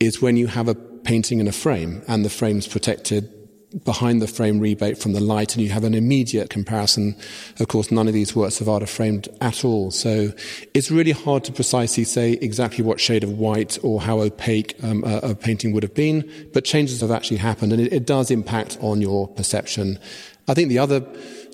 is 0.00 0.20
when 0.20 0.36
you 0.36 0.46
have 0.46 0.68
a 0.68 0.74
painting 0.74 1.38
in 1.40 1.48
a 1.48 1.52
frame 1.52 2.02
and 2.08 2.24
the 2.24 2.30
frame's 2.30 2.66
protected 2.66 3.32
behind 3.84 4.22
the 4.22 4.26
frame 4.26 4.58
rebate 4.58 4.98
from 4.98 5.12
the 5.12 5.20
light 5.20 5.54
and 5.54 5.62
you 5.62 5.70
have 5.70 5.84
an 5.84 5.94
immediate 5.94 6.50
comparison. 6.50 7.16
Of 7.60 7.68
course, 7.68 7.90
none 7.90 8.08
of 8.08 8.14
these 8.14 8.34
works 8.34 8.60
of 8.60 8.68
art 8.68 8.82
are 8.82 8.86
framed 8.86 9.28
at 9.40 9.64
all. 9.64 9.90
So 9.90 10.32
it's 10.74 10.90
really 10.90 11.12
hard 11.12 11.44
to 11.44 11.52
precisely 11.52 12.04
say 12.04 12.32
exactly 12.34 12.84
what 12.84 13.00
shade 13.00 13.24
of 13.24 13.38
white 13.38 13.78
or 13.82 14.00
how 14.00 14.20
opaque 14.20 14.74
um, 14.82 15.04
a, 15.04 15.18
a, 15.18 15.34
painting 15.34 15.72
would 15.72 15.82
have 15.82 15.94
been, 15.94 16.30
but 16.52 16.64
changes 16.64 17.00
have 17.00 17.10
actually 17.10 17.36
happened 17.36 17.72
and 17.72 17.82
it, 17.82 17.92
it 17.92 18.06
does 18.06 18.30
impact 18.30 18.78
on 18.80 19.00
your 19.00 19.28
perception. 19.28 19.98
I 20.48 20.54
think 20.54 20.68
the 20.68 20.78
other 20.78 21.04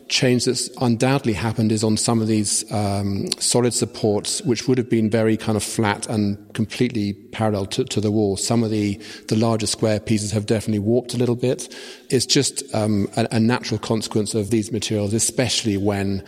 change 0.08 0.44
that's 0.44 0.68
undoubtedly 0.80 1.32
happened 1.32 1.72
is 1.72 1.82
on 1.82 1.96
some 1.96 2.20
of 2.20 2.28
these 2.28 2.70
um, 2.72 3.30
solid 3.38 3.74
supports, 3.74 4.42
which 4.42 4.68
would 4.68 4.78
have 4.78 4.88
been 4.88 5.10
very 5.10 5.36
kind 5.36 5.56
of 5.56 5.62
flat 5.62 6.06
and 6.08 6.52
completely 6.54 7.12
parallel 7.12 7.66
to, 7.66 7.84
to, 7.84 8.00
the 8.00 8.10
wall. 8.10 8.36
Some 8.36 8.62
of 8.62 8.70
the, 8.70 9.00
the 9.28 9.36
larger 9.36 9.66
square 9.66 10.00
pieces 10.00 10.30
have 10.32 10.46
definitely 10.46 10.80
warped 10.80 11.14
a 11.14 11.16
little 11.16 11.36
bit. 11.36 11.74
It's 12.10 12.26
just 12.26 12.62
um, 12.74 13.08
a, 13.16 13.26
a, 13.32 13.40
natural 13.40 13.78
consequence 13.78 14.34
of 14.34 14.50
these 14.50 14.70
materials, 14.70 15.14
especially 15.14 15.76
when 15.76 16.24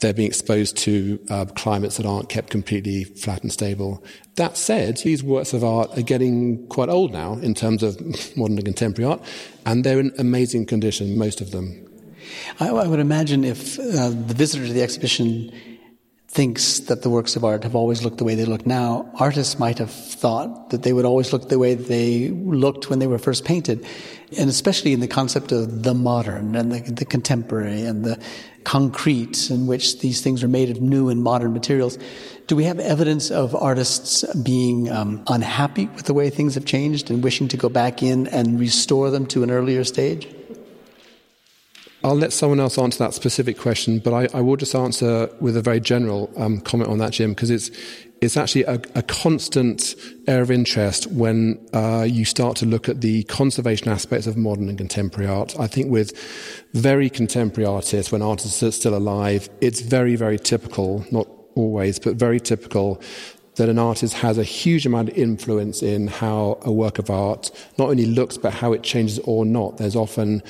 they're 0.00 0.14
being 0.14 0.28
exposed 0.28 0.76
to 0.78 1.18
uh, 1.28 1.44
climates 1.56 1.96
that 1.96 2.06
aren't 2.06 2.28
kept 2.28 2.50
completely 2.50 3.04
flat 3.04 3.42
and 3.42 3.52
stable. 3.52 4.02
That 4.36 4.56
said, 4.56 4.98
these 4.98 5.22
works 5.22 5.52
of 5.52 5.64
art 5.64 5.96
are 5.98 6.02
getting 6.02 6.66
quite 6.68 6.88
old 6.88 7.12
now 7.12 7.34
in 7.34 7.54
terms 7.54 7.82
of 7.82 8.00
modern 8.36 8.58
and 8.58 8.64
contemporary 8.64 9.10
art, 9.12 9.22
and 9.66 9.84
they're 9.84 10.00
in 10.00 10.12
amazing 10.18 10.66
condition, 10.66 11.18
most 11.18 11.40
of 11.40 11.50
them. 11.50 11.87
I, 12.60 12.68
I 12.68 12.86
would 12.86 13.00
imagine 13.00 13.44
if 13.44 13.78
uh, 13.78 14.10
the 14.10 14.34
visitor 14.34 14.66
to 14.66 14.72
the 14.72 14.82
exhibition 14.82 15.52
thinks 16.30 16.80
that 16.80 17.02
the 17.02 17.08
works 17.08 17.36
of 17.36 17.44
art 17.44 17.64
have 17.64 17.74
always 17.74 18.04
looked 18.04 18.18
the 18.18 18.24
way 18.24 18.34
they 18.34 18.44
look 18.44 18.66
now, 18.66 19.10
artists 19.18 19.58
might 19.58 19.78
have 19.78 19.90
thought 19.90 20.70
that 20.70 20.82
they 20.82 20.92
would 20.92 21.06
always 21.06 21.32
look 21.32 21.48
the 21.48 21.58
way 21.58 21.74
they 21.74 22.28
looked 22.28 22.90
when 22.90 22.98
they 22.98 23.06
were 23.06 23.18
first 23.18 23.46
painted. 23.46 23.84
And 24.38 24.50
especially 24.50 24.92
in 24.92 25.00
the 25.00 25.08
concept 25.08 25.52
of 25.52 25.84
the 25.84 25.94
modern 25.94 26.54
and 26.54 26.70
the, 26.70 26.92
the 26.92 27.06
contemporary 27.06 27.82
and 27.82 28.04
the 28.04 28.22
concrete 28.64 29.50
in 29.50 29.66
which 29.66 30.00
these 30.00 30.20
things 30.20 30.44
are 30.44 30.48
made 30.48 30.68
of 30.68 30.82
new 30.82 31.08
and 31.08 31.22
modern 31.22 31.54
materials. 31.54 31.98
Do 32.46 32.56
we 32.56 32.64
have 32.64 32.78
evidence 32.78 33.30
of 33.30 33.54
artists 33.54 34.22
being 34.34 34.90
um, 34.90 35.24
unhappy 35.28 35.86
with 35.86 36.04
the 36.04 36.14
way 36.14 36.28
things 36.28 36.54
have 36.56 36.66
changed 36.66 37.10
and 37.10 37.24
wishing 37.24 37.48
to 37.48 37.56
go 37.56 37.70
back 37.70 38.02
in 38.02 38.26
and 38.26 38.60
restore 38.60 39.10
them 39.10 39.24
to 39.28 39.42
an 39.42 39.50
earlier 39.50 39.82
stage? 39.82 40.28
I'll 42.04 42.14
let 42.14 42.32
someone 42.32 42.60
else 42.60 42.78
answer 42.78 42.98
that 43.00 43.14
specific 43.14 43.58
question, 43.58 43.98
but 43.98 44.14
I, 44.14 44.38
I 44.38 44.40
will 44.40 44.56
just 44.56 44.74
answer 44.74 45.28
with 45.40 45.56
a 45.56 45.62
very 45.62 45.80
general 45.80 46.30
um, 46.36 46.60
comment 46.60 46.90
on 46.90 46.98
that, 46.98 47.12
Jim, 47.12 47.32
because 47.32 47.50
it's 47.50 47.70
it's 48.20 48.36
actually 48.36 48.64
a, 48.64 48.80
a, 48.96 49.02
constant 49.02 49.94
area 50.26 50.42
of 50.42 50.50
interest 50.50 51.06
when 51.06 51.64
uh, 51.72 52.04
you 52.08 52.24
start 52.24 52.56
to 52.56 52.66
look 52.66 52.88
at 52.88 53.00
the 53.00 53.22
conservation 53.24 53.88
aspects 53.88 54.26
of 54.26 54.36
modern 54.36 54.68
and 54.68 54.76
contemporary 54.76 55.30
art. 55.30 55.54
I 55.56 55.68
think 55.68 55.88
with 55.88 56.18
very 56.74 57.08
contemporary 57.10 57.66
artists, 57.66 58.10
when 58.10 58.20
artists 58.20 58.60
are 58.64 58.72
still 58.72 58.96
alive, 58.96 59.48
it's 59.60 59.82
very, 59.82 60.16
very 60.16 60.36
typical, 60.36 61.06
not 61.12 61.28
always, 61.54 62.00
but 62.00 62.16
very 62.16 62.40
typical 62.40 63.00
that 63.54 63.68
an 63.68 63.78
artist 63.78 64.14
has 64.14 64.38
a 64.38 64.44
huge 64.44 64.86
amount 64.86 65.10
of 65.10 65.18
influence 65.18 65.82
in 65.82 66.08
how 66.08 66.58
a 66.62 66.72
work 66.72 66.98
of 66.98 67.10
art 67.10 67.50
not 67.76 67.88
only 67.88 68.06
looks, 68.06 68.36
but 68.36 68.52
how 68.52 68.72
it 68.72 68.82
changes 68.82 69.18
or 69.24 69.44
not. 69.44 69.76
There's 69.76 69.96
often 69.96 70.42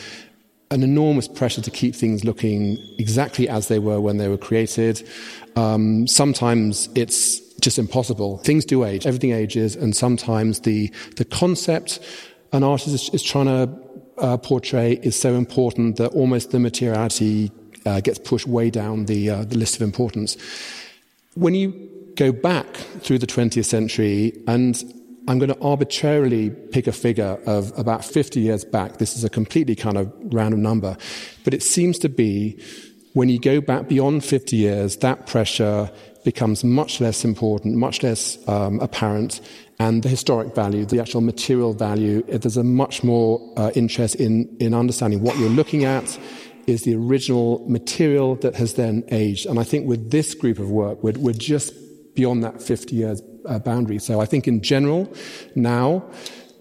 an 0.71 0.83
enormous 0.83 1.29
pressure 1.29 1.63
to 1.63 1.71
keep 1.71 1.95
things 1.95 2.25
looking 2.25 2.79
exactly 2.99 3.49
as 3.49 3.69
they 3.69 3.79
were 3.79 4.01
when 4.01 4.19
they 4.19 4.29
were 4.29 4.37
created. 4.37 5.09
Um, 5.57 6.07
sometimes 6.07 6.89
it's 6.95 7.41
just 7.61 7.79
impossible. 7.79 8.39
Things 8.39 8.65
do 8.65 8.85
age, 8.85 9.07
everything 9.07 9.33
ages, 9.33 9.77
and 9.77 9.97
sometimes 9.97 10.61
the 10.61 10.93
the 11.17 11.25
concept 11.25 12.01
an 12.53 12.63
artist 12.63 12.89
is, 12.89 13.11
is 13.11 13.23
trying 13.23 13.47
to 13.47 13.89
uh, 14.19 14.37
portray 14.37 14.95
is 15.03 15.19
so 15.19 15.35
important 15.35 15.97
that 15.97 16.09
almost 16.13 16.51
the 16.51 16.59
materiality 16.59 17.51
uh, 17.87 18.01
gets 18.01 18.19
pushed 18.19 18.47
way 18.47 18.71
down 18.71 19.07
the 19.07 19.31
uh, 19.31 19.45
the 19.45 19.57
list 19.57 19.77
of 19.77 19.83
importance. 19.83 20.37
When 21.35 21.55
you 21.55 21.89
go 22.17 22.33
back 22.33 22.67
through 23.01 23.19
the 23.19 23.27
20th 23.27 23.65
century 23.65 24.33
and 24.49 24.83
I'm 25.29 25.39
going 25.39 25.53
to 25.53 25.61
arbitrarily 25.61 26.49
pick 26.49 26.87
a 26.87 26.93
figure 26.93 27.39
of 27.45 27.79
about 27.79 28.03
50 28.03 28.41
years 28.41 28.65
back. 28.65 28.97
This 28.97 29.15
is 29.15 29.25
a 29.25 29.29
completely 29.29 29.77
kind 29.77 29.99
of 29.99 30.11
random 30.33 30.63
number. 30.63 30.97
But 31.45 31.53
it 31.53 31.63
seems 31.63 31.99
to 31.99 32.09
be 32.09 32.59
when 33.13 33.29
you 33.29 33.39
go 33.39 33.61
back 33.61 33.89
beyond 33.89 34.25
50 34.25 34.57
years, 34.57 34.97
that 34.99 35.27
pressure 35.27 35.91
becomes 36.25 36.65
much 36.65 37.03
less 37.03 37.27
important, 37.27 37.77
much 37.77 38.03
less 38.03 38.39
um, 38.49 38.81
apparent, 38.81 39.43
and 39.79 40.03
the 40.03 40.09
historic 40.09 40.55
value, 40.55 40.87
the 40.87 40.99
actual 40.99 41.21
material 41.21 41.75
value, 41.75 42.23
there's 42.23 42.57
a 42.57 42.65
much 42.65 43.05
more 43.05 43.53
uh, 43.59 43.71
interest 43.75 44.15
in, 44.15 44.57
in 44.61 44.73
understanding 44.73 45.21
what 45.21 45.37
you're 45.37 45.51
looking 45.51 45.85
at, 45.85 46.19
is 46.67 46.85
the 46.85 46.95
original 46.95 47.65
material 47.69 48.35
that 48.37 48.55
has 48.55 48.75
then 48.75 49.05
aged. 49.09 49.45
And 49.45 49.59
I 49.59 49.65
think 49.65 49.87
with 49.87 50.11
this 50.11 50.35
group 50.35 50.59
of 50.59 50.71
work, 50.71 51.03
we're, 51.03 51.13
we're 51.19 51.33
just 51.35 51.75
beyond 52.15 52.43
that 52.45 52.63
50 52.63 52.97
years 52.97 53.21
uh, 53.47 53.59
boundary. 53.59 53.99
So 53.99 54.21
I 54.21 54.27
think 54.27 54.47
in 54.47 54.61
general, 54.63 55.13
now, 55.55 56.05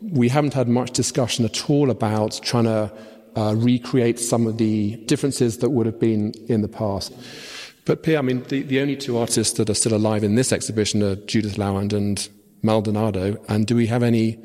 we 0.02 0.30
haven't 0.30 0.54
had 0.54 0.68
much 0.68 0.92
discussion 0.92 1.46
at 1.46 1.70
all 1.70 1.90
about 1.90 2.40
trying 2.44 2.66
to 2.66 2.92
uh, 3.36 3.56
recreate 3.56 4.20
some 4.20 4.48
of 4.48 4.58
the 4.58 4.96
differences 5.06 5.60
that 5.60 5.70
would 5.70 5.86
have 5.86 6.00
been 6.00 6.34
in 6.48 6.62
the 6.62 6.68
past. 6.68 7.14
But 7.86 8.04
Pia, 8.04 8.20
I 8.20 8.22
mean, 8.22 8.44
the, 8.44 8.64
the 8.64 8.82
only 8.82 8.96
two 8.96 9.18
artists 9.18 9.58
that 9.58 9.70
are 9.70 9.74
still 9.74 9.94
alive 9.94 10.24
in 10.24 10.36
this 10.36 10.52
exhibition 10.52 11.02
are 11.04 11.16
Judith 11.16 11.58
Lauand 11.58 11.94
and 11.94 12.28
Maldonado. 12.62 13.38
And 13.48 13.66
do 13.66 13.76
we 13.76 13.88
have 13.88 14.04
any 14.04 14.44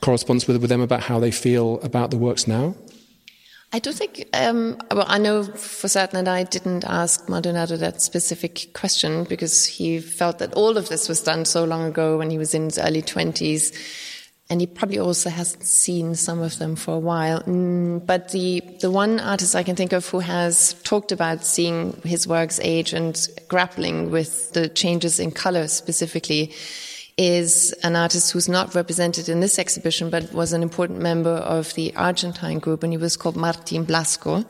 correspondence 0.00 0.46
with, 0.46 0.56
with 0.60 0.70
them 0.70 0.80
about 0.80 1.04
how 1.04 1.20
they 1.20 1.30
feel 1.30 1.80
about 1.82 2.10
the 2.10 2.18
works 2.18 2.46
now? 2.48 2.74
I 3.70 3.80
don't 3.80 3.94
think, 3.94 4.26
um, 4.32 4.78
well, 4.90 5.04
I 5.06 5.18
know 5.18 5.44
for 5.44 5.88
certain 5.88 6.24
that 6.24 6.34
I 6.34 6.44
didn't 6.44 6.84
ask 6.84 7.28
Maldonado 7.28 7.76
that 7.76 8.00
specific 8.00 8.72
question 8.72 9.24
because 9.24 9.66
he 9.66 10.00
felt 10.00 10.38
that 10.38 10.54
all 10.54 10.78
of 10.78 10.88
this 10.88 11.06
was 11.06 11.20
done 11.20 11.44
so 11.44 11.64
long 11.64 11.84
ago 11.84 12.16
when 12.16 12.30
he 12.30 12.38
was 12.38 12.54
in 12.54 12.64
his 12.64 12.78
early 12.78 13.02
20s. 13.02 13.76
And 14.48 14.62
he 14.62 14.66
probably 14.66 14.98
also 14.98 15.28
hasn't 15.28 15.64
seen 15.64 16.14
some 16.14 16.40
of 16.40 16.58
them 16.58 16.76
for 16.76 16.94
a 16.94 16.98
while. 16.98 17.42
Mm, 17.42 18.06
but 18.06 18.30
the, 18.30 18.62
the 18.80 18.90
one 18.90 19.20
artist 19.20 19.54
I 19.54 19.62
can 19.62 19.76
think 19.76 19.92
of 19.92 20.08
who 20.08 20.20
has 20.20 20.72
talked 20.84 21.12
about 21.12 21.44
seeing 21.44 22.00
his 22.04 22.26
works 22.26 22.58
age 22.62 22.94
and 22.94 23.28
grappling 23.48 24.10
with 24.10 24.54
the 24.54 24.70
changes 24.70 25.20
in 25.20 25.30
color 25.30 25.68
specifically 25.68 26.54
is 27.18 27.72
an 27.82 27.96
artist 27.96 28.30
who's 28.30 28.48
not 28.48 28.74
represented 28.74 29.28
in 29.28 29.40
this 29.40 29.58
exhibition, 29.58 30.08
but 30.08 30.32
was 30.32 30.52
an 30.52 30.62
important 30.62 31.00
member 31.00 31.30
of 31.30 31.74
the 31.74 31.94
Argentine 31.96 32.60
group, 32.60 32.82
and 32.84 32.92
he 32.92 32.96
was 32.96 33.16
called 33.16 33.36
Martin 33.36 33.84
Blaszko. 33.84 34.46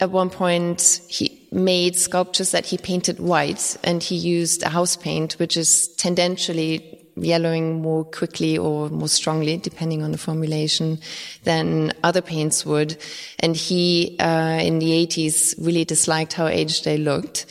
At 0.00 0.10
one 0.10 0.30
point, 0.30 1.00
he 1.08 1.46
made 1.50 1.96
sculptures 1.96 2.52
that 2.52 2.66
he 2.66 2.78
painted 2.78 3.18
white, 3.18 3.76
and 3.82 4.02
he 4.02 4.14
used 4.14 4.62
a 4.62 4.68
house 4.68 4.96
paint, 4.96 5.34
which 5.34 5.56
is 5.56 5.88
tendentially 5.96 7.00
yellowing 7.16 7.80
more 7.80 8.04
quickly 8.04 8.58
or 8.58 8.88
more 8.88 9.08
strongly, 9.08 9.56
depending 9.56 10.02
on 10.02 10.12
the 10.12 10.18
formulation, 10.18 10.98
than 11.44 11.92
other 12.02 12.22
paints 12.22 12.66
would. 12.66 12.96
And 13.38 13.56
he, 13.56 14.16
uh, 14.18 14.60
in 14.62 14.78
the 14.78 14.90
80s, 15.06 15.54
really 15.58 15.84
disliked 15.84 16.32
how 16.32 16.46
aged 16.46 16.84
they 16.84 16.98
looked. 16.98 17.46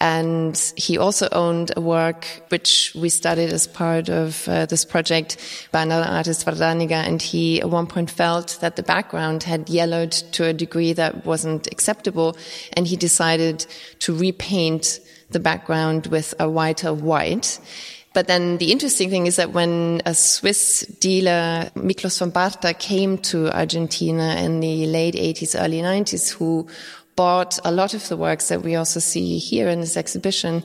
And 0.00 0.56
he 0.76 0.96
also 0.96 1.28
owned 1.32 1.72
a 1.76 1.80
work 1.80 2.24
which 2.50 2.92
we 2.94 3.08
studied 3.08 3.52
as 3.52 3.66
part 3.66 4.08
of 4.08 4.48
uh, 4.48 4.66
this 4.66 4.84
project 4.84 5.38
by 5.72 5.82
another 5.82 6.08
artist, 6.08 6.46
Vardanega, 6.46 6.92
and 6.92 7.20
he 7.20 7.60
at 7.60 7.68
one 7.68 7.88
point 7.88 8.08
felt 8.08 8.58
that 8.60 8.76
the 8.76 8.84
background 8.84 9.42
had 9.42 9.68
yellowed 9.68 10.12
to 10.12 10.44
a 10.44 10.52
degree 10.52 10.92
that 10.92 11.26
wasn't 11.26 11.66
acceptable, 11.72 12.36
and 12.74 12.86
he 12.86 12.96
decided 12.96 13.66
to 13.98 14.14
repaint 14.14 15.00
the 15.30 15.40
background 15.40 16.06
with 16.06 16.32
a 16.38 16.48
whiter 16.48 16.94
white. 16.94 17.58
But 18.14 18.26
then 18.26 18.58
the 18.58 18.72
interesting 18.72 19.10
thing 19.10 19.26
is 19.26 19.36
that 19.36 19.52
when 19.52 20.00
a 20.06 20.14
Swiss 20.14 20.86
dealer, 21.00 21.70
Miklos 21.74 22.18
von 22.18 22.32
Barta, 22.32 22.76
came 22.78 23.18
to 23.18 23.50
Argentina 23.56 24.36
in 24.36 24.60
the 24.60 24.86
late 24.86 25.14
80s, 25.14 25.60
early 25.60 25.80
90s, 25.80 26.32
who 26.32 26.66
bought 27.18 27.58
a 27.64 27.72
lot 27.72 27.94
of 27.94 28.08
the 28.08 28.16
works 28.16 28.46
that 28.46 28.62
we 28.62 28.76
also 28.76 29.00
see 29.00 29.38
here 29.38 29.68
in 29.68 29.80
this 29.80 29.96
exhibition. 29.96 30.62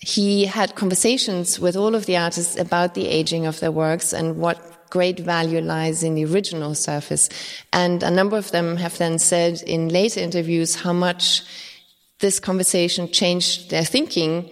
He 0.00 0.44
had 0.44 0.76
conversations 0.76 1.58
with 1.58 1.74
all 1.76 1.96
of 1.96 2.06
the 2.06 2.16
artists 2.16 2.56
about 2.56 2.94
the 2.94 3.08
aging 3.08 3.46
of 3.46 3.58
their 3.58 3.72
works 3.72 4.12
and 4.12 4.36
what 4.36 4.88
great 4.90 5.18
value 5.18 5.60
lies 5.60 6.04
in 6.04 6.14
the 6.14 6.24
original 6.24 6.76
surface. 6.76 7.28
And 7.72 8.04
a 8.04 8.12
number 8.12 8.36
of 8.36 8.52
them 8.52 8.76
have 8.76 8.96
then 8.98 9.18
said 9.18 9.60
in 9.62 9.88
later 9.88 10.20
interviews 10.20 10.76
how 10.76 10.92
much 10.92 11.42
this 12.20 12.38
conversation 12.38 13.10
changed 13.10 13.70
their 13.70 13.84
thinking 13.84 14.50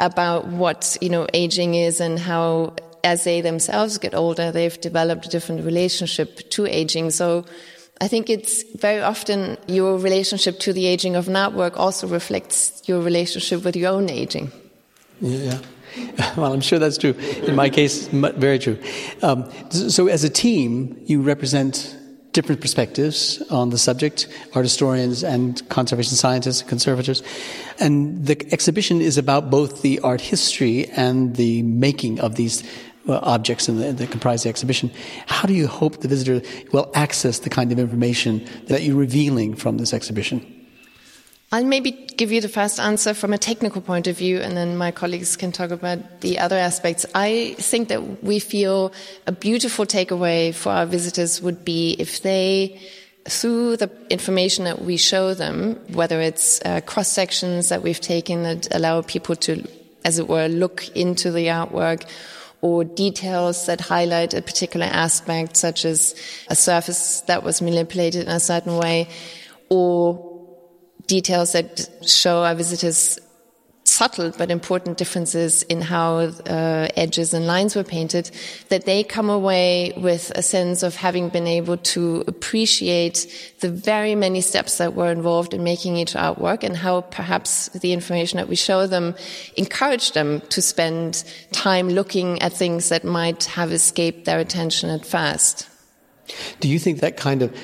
about 0.00 0.48
what, 0.48 0.96
you 1.00 1.10
know, 1.10 1.28
aging 1.32 1.76
is 1.76 2.00
and 2.00 2.18
how 2.18 2.74
as 3.04 3.22
they 3.22 3.40
themselves 3.40 3.98
get 3.98 4.14
older, 4.14 4.50
they've 4.50 4.80
developed 4.80 5.26
a 5.26 5.28
different 5.28 5.64
relationship 5.64 6.50
to 6.50 6.66
aging. 6.66 7.10
So 7.10 7.44
I 8.00 8.08
think 8.08 8.28
it's 8.28 8.62
very 8.76 9.00
often 9.00 9.56
your 9.68 9.96
relationship 9.96 10.58
to 10.60 10.72
the 10.72 10.86
aging 10.86 11.14
of 11.14 11.28
an 11.28 11.34
artwork 11.34 11.76
also 11.76 12.08
reflects 12.08 12.82
your 12.86 13.00
relationship 13.00 13.64
with 13.64 13.76
your 13.76 13.92
own 13.92 14.10
aging. 14.10 14.50
Yeah. 15.20 15.58
Well, 16.36 16.54
I'm 16.54 16.62
sure 16.62 16.78
that's 16.78 16.96
true. 16.96 17.12
In 17.46 17.54
my 17.54 17.68
case, 17.68 18.08
very 18.08 18.58
true. 18.58 18.78
Um, 19.20 19.50
so, 19.70 20.06
as 20.06 20.24
a 20.24 20.30
team, 20.30 20.98
you 21.04 21.20
represent 21.20 21.94
different 22.32 22.60
perspectives 22.60 23.42
on 23.50 23.70
the 23.70 23.78
subject 23.78 24.26
art 24.54 24.64
historians 24.64 25.22
and 25.22 25.68
conservation 25.68 26.16
scientists, 26.16 26.62
conservators. 26.62 27.22
And 27.78 28.26
the 28.26 28.36
exhibition 28.52 29.00
is 29.00 29.18
about 29.18 29.50
both 29.50 29.82
the 29.82 30.00
art 30.00 30.20
history 30.20 30.88
and 30.96 31.36
the 31.36 31.62
making 31.62 32.20
of 32.20 32.36
these 32.36 32.62
uh, 33.08 33.18
objects 33.22 33.66
the, 33.66 33.72
that 33.72 34.10
comprise 34.10 34.42
the 34.44 34.48
exhibition. 34.48 34.90
How 35.26 35.46
do 35.46 35.54
you 35.54 35.66
hope 35.66 36.00
the 36.00 36.08
visitor 36.08 36.46
will 36.72 36.90
access 36.94 37.40
the 37.40 37.50
kind 37.50 37.72
of 37.72 37.78
information 37.78 38.46
that 38.66 38.82
you're 38.82 38.96
revealing 38.96 39.54
from 39.54 39.78
this 39.78 39.92
exhibition? 39.92 40.46
I'll 41.54 41.64
maybe 41.64 41.90
give 41.90 42.32
you 42.32 42.40
the 42.40 42.48
first 42.48 42.80
answer 42.80 43.12
from 43.12 43.34
a 43.34 43.38
technical 43.38 43.82
point 43.82 44.06
of 44.06 44.16
view, 44.16 44.38
and 44.38 44.56
then 44.56 44.78
my 44.78 44.90
colleagues 44.90 45.36
can 45.36 45.52
talk 45.52 45.70
about 45.70 46.22
the 46.22 46.38
other 46.38 46.56
aspects. 46.56 47.04
I 47.14 47.54
think 47.58 47.88
that 47.88 48.24
we 48.24 48.38
feel 48.38 48.92
a 49.26 49.32
beautiful 49.32 49.84
takeaway 49.84 50.54
for 50.54 50.70
our 50.70 50.86
visitors 50.86 51.42
would 51.42 51.62
be 51.62 51.94
if 51.98 52.22
they 52.22 52.80
through 53.28 53.76
the 53.76 53.90
information 54.08 54.64
that 54.64 54.82
we 54.82 54.96
show 54.96 55.34
them, 55.34 55.78
whether 55.92 56.20
it's 56.20 56.60
uh, 56.64 56.80
cross 56.86 57.08
sections 57.08 57.68
that 57.68 57.82
we've 57.82 58.00
taken 58.00 58.42
that 58.42 58.74
allow 58.74 59.02
people 59.02 59.36
to, 59.36 59.62
as 60.04 60.18
it 60.18 60.28
were, 60.28 60.48
look 60.48 60.88
into 60.96 61.30
the 61.30 61.46
artwork, 61.48 62.08
or 62.62 62.84
details 62.84 63.66
that 63.66 63.80
highlight 63.80 64.32
a 64.32 64.40
particular 64.40 64.86
aspect, 64.86 65.56
such 65.56 65.84
as 65.84 66.14
a 66.48 66.54
surface 66.54 67.20
that 67.22 67.42
was 67.42 67.60
manipulated 67.60 68.22
in 68.22 68.28
a 68.28 68.40
certain 68.40 68.76
way, 68.76 69.08
or 69.68 70.30
details 71.06 71.52
that 71.52 71.88
show 72.06 72.44
our 72.44 72.54
visitors 72.54 73.18
subtle 73.92 74.32
but 74.38 74.50
important 74.50 74.96
differences 74.96 75.62
in 75.64 75.80
how 75.80 76.16
uh, 76.16 76.88
edges 76.96 77.34
and 77.34 77.46
lines 77.46 77.76
were 77.76 77.84
painted, 77.84 78.30
that 78.68 78.84
they 78.86 79.04
come 79.04 79.28
away 79.28 79.92
with 79.96 80.32
a 80.34 80.42
sense 80.42 80.82
of 80.82 80.96
having 80.96 81.28
been 81.28 81.46
able 81.46 81.76
to 81.76 82.24
appreciate 82.26 83.26
the 83.60 83.70
very 83.70 84.14
many 84.14 84.40
steps 84.40 84.78
that 84.78 84.94
were 84.94 85.12
involved 85.12 85.52
in 85.52 85.62
making 85.62 85.96
each 85.96 86.14
artwork 86.14 86.62
and 86.62 86.76
how 86.76 87.02
perhaps 87.02 87.68
the 87.80 87.92
information 87.92 88.38
that 88.38 88.48
we 88.48 88.56
show 88.56 88.86
them 88.86 89.14
encouraged 89.56 90.14
them 90.14 90.40
to 90.48 90.62
spend 90.62 91.24
time 91.52 91.88
looking 91.88 92.40
at 92.40 92.52
things 92.52 92.88
that 92.88 93.04
might 93.04 93.44
have 93.44 93.70
escaped 93.72 94.24
their 94.24 94.38
attention 94.38 94.88
at 94.90 95.04
first. 95.04 95.68
Do 96.60 96.68
you 96.68 96.78
think 96.78 97.00
that 97.00 97.16
kind 97.16 97.42
of 97.42 97.54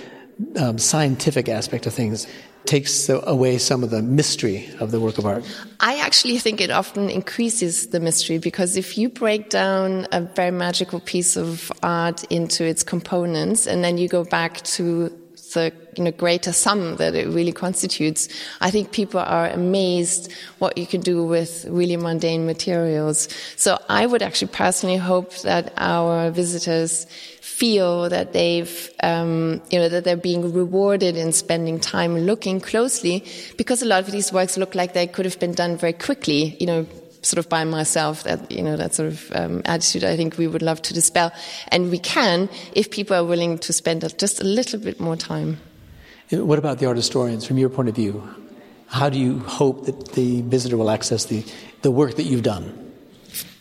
um, 0.56 0.78
scientific 0.78 1.48
aspect 1.48 1.86
of 1.86 1.94
things 1.94 2.26
takes 2.68 3.08
away 3.08 3.56
some 3.56 3.82
of 3.82 3.88
the 3.88 4.02
mystery 4.02 4.68
of 4.78 4.90
the 4.90 5.00
work 5.00 5.16
of 5.16 5.24
art? 5.24 5.42
I 5.80 5.98
actually 6.00 6.38
think 6.38 6.60
it 6.60 6.70
often 6.70 7.08
increases 7.08 7.88
the 7.88 7.98
mystery 7.98 8.36
because 8.36 8.76
if 8.76 8.98
you 8.98 9.08
break 9.08 9.48
down 9.48 10.06
a 10.12 10.20
very 10.20 10.50
magical 10.50 11.00
piece 11.00 11.34
of 11.36 11.72
art 11.82 12.24
into 12.24 12.64
its 12.64 12.82
components 12.82 13.66
and 13.66 13.82
then 13.82 13.96
you 13.96 14.06
go 14.06 14.22
back 14.22 14.60
to 14.76 15.10
the 15.54 15.72
you 15.96 16.04
know, 16.04 16.12
greater 16.12 16.52
sum 16.52 16.96
that 16.96 17.14
it 17.14 17.28
really 17.28 17.52
constitutes, 17.52 18.28
I 18.60 18.70
think 18.70 18.92
people 18.92 19.20
are 19.20 19.48
amazed 19.48 20.32
what 20.58 20.78
you 20.78 20.86
can 20.86 21.00
do 21.00 21.24
with 21.24 21.64
really 21.68 21.96
mundane 21.96 22.46
materials. 22.46 23.28
So 23.56 23.78
I 23.88 24.06
would 24.06 24.22
actually 24.22 24.48
personally 24.48 24.96
hope 24.96 25.34
that 25.38 25.72
our 25.76 26.30
visitors 26.30 27.06
feel 27.40 28.08
that 28.08 28.32
they've, 28.32 28.90
um, 29.02 29.60
you 29.70 29.78
know, 29.80 29.88
that 29.88 30.04
they're 30.04 30.16
being 30.16 30.52
rewarded 30.52 31.16
in 31.16 31.32
spending 31.32 31.80
time 31.80 32.16
looking 32.16 32.60
closely 32.60 33.24
because 33.56 33.82
a 33.82 33.86
lot 33.86 34.00
of 34.00 34.12
these 34.12 34.32
works 34.32 34.56
look 34.56 34.76
like 34.76 34.92
they 34.94 35.08
could 35.08 35.24
have 35.24 35.40
been 35.40 35.52
done 35.52 35.76
very 35.76 35.92
quickly, 35.92 36.56
you 36.60 36.66
know, 36.66 36.86
sort 37.22 37.38
of 37.38 37.48
by 37.48 37.64
myself 37.64 38.22
that 38.22 38.50
you 38.50 38.62
know 38.62 38.76
that 38.76 38.94
sort 38.94 39.08
of 39.08 39.32
um, 39.34 39.62
attitude 39.64 40.04
I 40.04 40.16
think 40.16 40.38
we 40.38 40.46
would 40.46 40.62
love 40.62 40.80
to 40.82 40.94
dispel. 40.94 41.32
And 41.68 41.90
we 41.90 41.98
can 41.98 42.48
if 42.72 42.90
people 42.90 43.16
are 43.16 43.24
willing 43.24 43.58
to 43.58 43.72
spend 43.72 44.02
just 44.18 44.40
a 44.40 44.44
little 44.44 44.78
bit 44.78 45.00
more 45.00 45.16
time. 45.16 45.58
What 46.30 46.58
about 46.58 46.78
the 46.78 46.86
art 46.86 46.96
historians? 46.96 47.46
From 47.46 47.58
your 47.58 47.70
point 47.70 47.88
of 47.88 47.94
view 47.94 48.22
how 48.88 49.08
do 49.08 49.18
you 49.18 49.38
hope 49.40 49.86
that 49.86 50.12
the 50.12 50.42
visitor 50.42 50.76
will 50.76 50.90
access 50.90 51.26
the 51.26 51.44
the 51.82 51.90
work 51.90 52.16
that 52.16 52.24
you've 52.24 52.42
done 52.42 52.87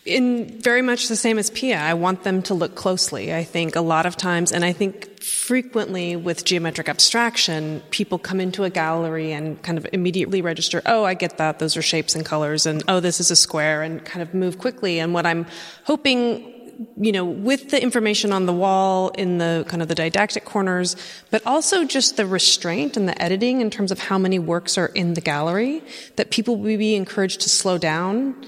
in 0.08 0.60
very 0.62 0.82
much 0.82 1.10
the 1.10 1.16
same 1.16 1.38
as 1.38 1.50
Pia, 1.50 1.78
I 1.78 1.94
want 1.94 2.24
them 2.24 2.42
to 2.44 2.54
look 2.54 2.76
closely. 2.76 3.34
I 3.34 3.44
think 3.44 3.76
a 3.76 3.82
lot 3.82 4.06
of 4.06 4.16
times, 4.16 4.52
and 4.52 4.64
I 4.64 4.72
think 4.72 5.22
frequently 5.22 6.16
with 6.16 6.46
geometric 6.46 6.88
abstraction, 6.88 7.82
people 7.92 8.18
come 8.18 8.40
into 8.40 8.64
a 8.64 8.70
gallery 8.70 9.34
and 9.34 9.62
kind 9.62 9.78
of 9.78 9.86
immediately 9.92 10.42
register, 10.42 10.82
oh, 10.86 11.04
I 11.04 11.14
get 11.14 11.38
that, 11.38 11.60
those 11.60 11.76
are 11.76 11.82
shapes 11.82 12.16
and 12.16 12.26
colors, 12.26 12.66
and 12.66 12.84
oh, 12.88 13.00
this 13.00 13.20
is 13.20 13.32
a 13.32 13.36
square, 13.36 13.84
and 13.84 14.04
kind 14.06 14.22
of 14.22 14.34
move 14.34 14.58
quickly. 14.58 15.00
And 15.00 15.14
what 15.14 15.26
I'm 15.26 15.46
hoping 15.84 16.54
you 16.96 17.12
know, 17.12 17.26
with 17.26 17.72
the 17.72 17.82
information 17.82 18.32
on 18.32 18.46
the 18.46 18.54
wall 18.54 19.10
in 19.10 19.40
the 19.40 19.66
kind 19.68 19.82
of 19.82 19.88
the 19.88 19.96
didactic 19.96 20.46
corners, 20.46 20.96
but 21.32 21.42
also 21.44 21.84
just 21.84 22.18
the 22.18 22.26
restraint 22.26 22.96
and 22.96 23.10
the 23.10 23.20
editing 23.20 23.62
in 23.62 23.72
terms 23.72 23.92
of 23.92 23.98
how 23.98 24.20
many 24.20 24.38
works 24.38 24.78
are 24.78 24.88
in 24.88 25.16
the 25.16 25.22
gallery, 25.22 25.82
that 26.18 26.30
people 26.30 26.56
will 26.56 26.78
be 26.78 26.96
encouraged 26.96 27.42
to 27.42 27.50
slow 27.50 27.80
down. 27.80 28.46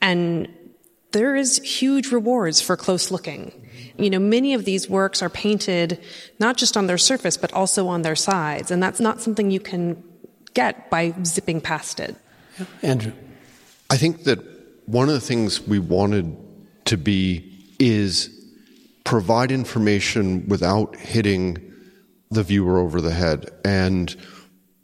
And 0.00 0.48
there 1.12 1.36
is 1.36 1.58
huge 1.58 2.10
rewards 2.10 2.60
for 2.60 2.76
close 2.76 3.10
looking. 3.10 3.52
You 3.98 4.10
know, 4.10 4.18
many 4.18 4.54
of 4.54 4.64
these 4.64 4.88
works 4.88 5.22
are 5.22 5.28
painted 5.28 6.00
not 6.38 6.56
just 6.56 6.76
on 6.76 6.86
their 6.86 6.98
surface, 6.98 7.36
but 7.36 7.52
also 7.52 7.88
on 7.88 8.02
their 8.02 8.16
sides. 8.16 8.70
And 8.70 8.82
that's 8.82 9.00
not 9.00 9.20
something 9.20 9.50
you 9.50 9.60
can 9.60 10.02
get 10.54 10.90
by 10.90 11.14
zipping 11.24 11.60
past 11.60 12.00
it. 12.00 12.16
Andrew. 12.82 13.12
I 13.90 13.96
think 13.96 14.24
that 14.24 14.38
one 14.86 15.08
of 15.08 15.14
the 15.14 15.20
things 15.20 15.60
we 15.60 15.78
wanted 15.78 16.36
to 16.86 16.96
be 16.96 17.66
is 17.78 18.30
provide 19.04 19.52
information 19.52 20.48
without 20.48 20.96
hitting 20.96 21.72
the 22.30 22.42
viewer 22.42 22.78
over 22.78 23.00
the 23.00 23.12
head. 23.12 23.50
And 23.64 24.14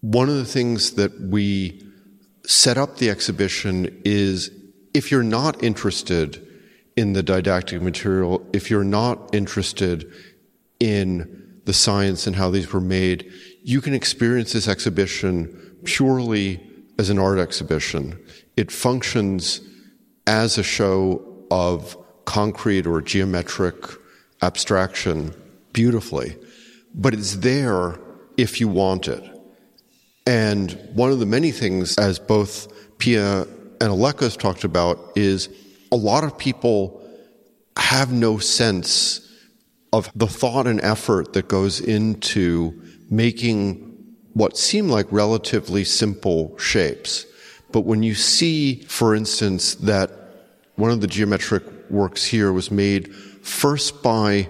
one 0.01 0.29
of 0.29 0.37
the 0.37 0.45
things 0.45 0.93
that 0.93 1.19
we 1.21 1.83
set 2.47 2.79
up 2.79 2.97
the 2.97 3.11
exhibition 3.11 4.03
is 4.05 4.51
if 4.95 5.11
you're 5.11 5.23
not 5.23 5.63
interested 5.63 6.45
in 6.97 7.13
the 7.13 7.23
didactic 7.23 7.81
material, 7.81 8.47
if 8.53 8.71
you're 8.71 8.85
not 8.85 9.35
interested 9.35 10.13
in 10.81 11.61
the 11.65 11.73
science 11.73 12.27
and 12.27 12.35
how 12.35 12.51
these 12.51 12.73
were 12.73 12.81
made, 12.81 13.31
you 13.63 13.81
can 13.81 13.95
experience 13.95 14.53
this 14.53 14.69
exhibition 14.69 15.77
purely 15.85 16.61
as 16.99 17.11
an 17.11 17.19
art 17.19 17.39
exhibition. 17.39 18.19
It 18.57 18.73
functions 18.73 19.61
as 20.27 20.59
a 20.59 20.63
show 20.63 21.47
of 21.51 21.97
concrete 22.25 22.87
or 22.87 23.01
geometric 23.01 23.75
abstraction 24.43 25.35
beautifully, 25.73 26.37
but 26.95 27.15
it's 27.15 27.37
there 27.37 27.99
if 28.37 28.61
you 28.61 28.69
want 28.69 29.09
it. 29.09 29.25
And 30.27 30.79
one 30.95 31.11
of 31.11 31.21
the 31.21 31.27
many 31.27 31.53
things, 31.53 31.97
as 31.97 32.19
both 32.19 32.69
Pia 32.99 33.47
and 33.81 33.91
Aleca 33.91 34.21
has 34.21 34.37
talked 34.37 34.65
about, 34.65 35.13
is 35.17 35.49
a 35.93 35.97
lot 35.97 36.25
of 36.25 36.37
people 36.37 37.03
have 37.77 38.13
no 38.13 38.39
sense 38.39 39.25
of 39.93 40.11
the 40.15 40.27
thought 40.27 40.67
and 40.67 40.81
effort 40.83 41.33
that 41.33 41.49
goes 41.49 41.81
into 41.81 42.81
making 43.11 43.85
what 44.35 44.57
seem 44.57 44.89
like 44.89 45.07
relatively 45.11 45.85
simple 45.85 46.57
shapes. 46.59 47.27
But 47.73 47.81
when 47.83 48.03
you 48.03 48.15
see, 48.15 48.83
for 48.83 49.15
instance, 49.15 49.75
that 49.77 50.11
one 50.77 50.91
of 50.91 51.01
the 51.01 51.07
geometric 51.07 51.65
works 51.91 52.25
here 52.25 52.53
was 52.53 52.71
made 52.71 53.15
first 53.15 54.03
by 54.03 54.49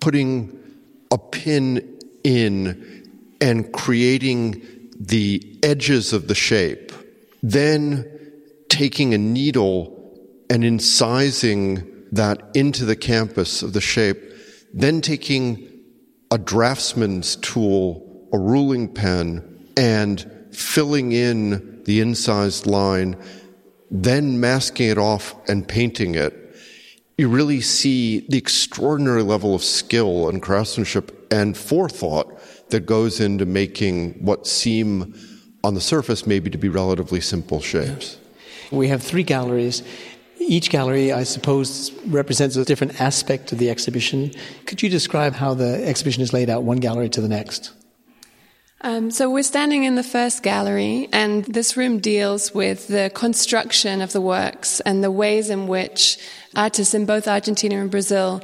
putting 0.00 0.56
a 1.10 1.18
pin 1.18 1.98
in 2.24 3.08
and 3.40 3.72
creating 3.72 4.90
the 4.98 5.58
edges 5.62 6.12
of 6.12 6.28
the 6.28 6.34
shape, 6.34 6.92
then 7.42 8.19
taking 8.80 9.12
a 9.12 9.18
needle 9.18 9.94
and 10.48 10.64
incising 10.64 11.86
that 12.10 12.40
into 12.54 12.86
the 12.86 12.96
canvas 12.96 13.62
of 13.62 13.74
the 13.74 13.80
shape, 13.80 14.16
then 14.72 15.02
taking 15.02 15.68
a 16.30 16.38
draftsman's 16.38 17.36
tool, 17.36 18.26
a 18.32 18.38
ruling 18.38 18.88
pen, 18.88 19.44
and 19.76 20.24
filling 20.50 21.12
in 21.12 21.82
the 21.84 22.00
incised 22.00 22.66
line, 22.66 23.14
then 23.90 24.40
masking 24.40 24.88
it 24.88 24.96
off 24.96 25.34
and 25.46 25.68
painting 25.68 26.14
it, 26.14 26.32
you 27.18 27.28
really 27.28 27.60
see 27.60 28.20
the 28.30 28.38
extraordinary 28.38 29.22
level 29.22 29.54
of 29.54 29.62
skill 29.62 30.26
and 30.30 30.40
craftsmanship 30.40 31.30
and 31.30 31.54
forethought 31.54 32.40
that 32.70 32.86
goes 32.86 33.20
into 33.20 33.44
making 33.44 34.14
what 34.24 34.46
seem 34.46 35.14
on 35.62 35.74
the 35.74 35.82
surface 35.82 36.26
maybe 36.26 36.48
to 36.48 36.56
be 36.56 36.70
relatively 36.70 37.20
simple 37.20 37.60
shapes. 37.60 38.16
We 38.70 38.88
have 38.88 39.02
three 39.02 39.22
galleries. 39.22 39.82
Each 40.38 40.70
gallery, 40.70 41.12
I 41.12 41.24
suppose, 41.24 41.92
represents 42.06 42.56
a 42.56 42.64
different 42.64 43.00
aspect 43.00 43.52
of 43.52 43.58
the 43.58 43.70
exhibition. 43.70 44.32
Could 44.66 44.82
you 44.82 44.88
describe 44.88 45.34
how 45.34 45.54
the 45.54 45.86
exhibition 45.86 46.22
is 46.22 46.32
laid 46.32 46.48
out 46.48 46.62
one 46.62 46.78
gallery 46.78 47.08
to 47.10 47.20
the 47.20 47.28
next? 47.28 47.72
Um, 48.82 49.10
so 49.10 49.28
we're 49.28 49.42
standing 49.42 49.84
in 49.84 49.96
the 49.96 50.02
first 50.02 50.42
gallery, 50.42 51.08
and 51.12 51.44
this 51.44 51.76
room 51.76 51.98
deals 51.98 52.54
with 52.54 52.88
the 52.88 53.10
construction 53.14 54.00
of 54.00 54.12
the 54.12 54.22
works 54.22 54.80
and 54.80 55.04
the 55.04 55.10
ways 55.10 55.50
in 55.50 55.66
which 55.66 56.18
artists 56.56 56.94
in 56.94 57.04
both 57.04 57.28
Argentina 57.28 57.78
and 57.78 57.90
Brazil 57.90 58.42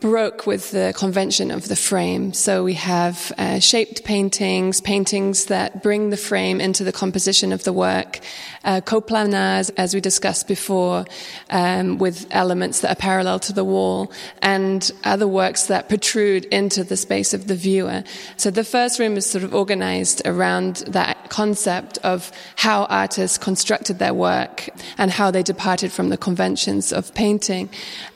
broke 0.00 0.46
with 0.46 0.70
the 0.70 0.94
convention 0.96 1.50
of 1.50 1.68
the 1.68 1.76
frame. 1.76 2.32
So 2.32 2.64
we 2.64 2.74
have 2.74 3.32
uh, 3.36 3.58
shaped 3.58 4.02
paintings, 4.04 4.80
paintings 4.80 5.46
that 5.46 5.82
bring 5.82 6.08
the 6.08 6.16
frame 6.16 6.60
into 6.60 6.84
the 6.84 6.92
composition 6.92 7.52
of 7.52 7.64
the 7.64 7.72
work, 7.72 8.20
uh, 8.64 8.80
coplanars, 8.80 9.70
as 9.76 9.94
we 9.94 10.00
discussed 10.00 10.48
before, 10.48 11.04
um, 11.50 11.98
with 11.98 12.26
elements 12.30 12.80
that 12.80 12.92
are 12.92 13.00
parallel 13.00 13.38
to 13.40 13.52
the 13.52 13.64
wall, 13.64 14.10
and 14.40 14.90
other 15.04 15.28
works 15.28 15.66
that 15.66 15.88
protrude 15.88 16.46
into 16.46 16.82
the 16.82 16.96
space 16.96 17.34
of 17.34 17.46
the 17.46 17.54
viewer. 17.54 18.02
So 18.38 18.50
the 18.50 18.64
first 18.64 18.98
room 18.98 19.16
is 19.18 19.28
sort 19.28 19.44
of 19.44 19.54
organized 19.54 20.22
around 20.24 20.76
that 20.88 21.28
concept 21.28 21.98
of 21.98 22.32
how 22.56 22.84
artists 22.84 23.36
constructed 23.36 23.98
their 23.98 24.14
work 24.14 24.70
and 24.96 25.10
how 25.10 25.30
they 25.30 25.42
departed 25.42 25.92
from 25.92 26.08
the 26.08 26.16
conventions 26.16 26.92
of 26.92 27.14
painting. 27.14 27.68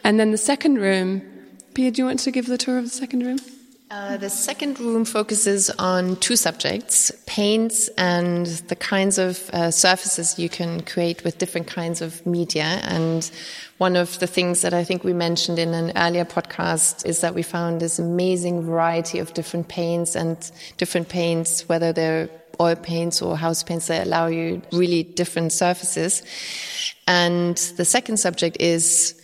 And 0.02 0.18
then 0.18 0.30
the 0.30 0.38
second 0.38 0.78
room 0.78 1.22
Pia, 1.74 1.90
do 1.90 2.02
you 2.02 2.06
want 2.06 2.20
to 2.20 2.30
give 2.30 2.46
the 2.46 2.56
tour 2.56 2.78
of 2.78 2.84
the 2.84 2.90
second 2.90 3.24
room? 3.24 3.38
Uh, 3.90 4.16
the 4.16 4.30
second 4.30 4.78
room 4.78 5.04
focuses 5.04 5.70
on 5.70 6.14
two 6.16 6.36
subjects 6.36 7.12
paints 7.26 7.88
and 7.98 8.46
the 8.68 8.76
kinds 8.76 9.18
of 9.18 9.50
uh, 9.50 9.72
surfaces 9.72 10.38
you 10.38 10.48
can 10.48 10.82
create 10.82 11.24
with 11.24 11.38
different 11.38 11.66
kinds 11.66 12.00
of 12.00 12.24
media. 12.24 12.80
And 12.84 13.28
one 13.78 13.96
of 13.96 14.20
the 14.20 14.26
things 14.28 14.62
that 14.62 14.72
I 14.72 14.84
think 14.84 15.02
we 15.02 15.12
mentioned 15.12 15.58
in 15.58 15.74
an 15.74 15.92
earlier 15.96 16.24
podcast 16.24 17.04
is 17.06 17.20
that 17.22 17.34
we 17.34 17.42
found 17.42 17.80
this 17.80 17.98
amazing 17.98 18.62
variety 18.62 19.18
of 19.18 19.34
different 19.34 19.66
paints 19.66 20.14
and 20.14 20.38
different 20.76 21.08
paints, 21.08 21.68
whether 21.68 21.92
they're 21.92 22.30
oil 22.60 22.76
paints 22.76 23.20
or 23.20 23.36
house 23.36 23.64
paints 23.64 23.88
that 23.88 24.06
allow 24.06 24.28
you 24.28 24.62
really 24.72 25.02
different 25.02 25.52
surfaces. 25.52 26.22
And 27.08 27.56
the 27.76 27.84
second 27.84 28.18
subject 28.18 28.58
is 28.60 29.20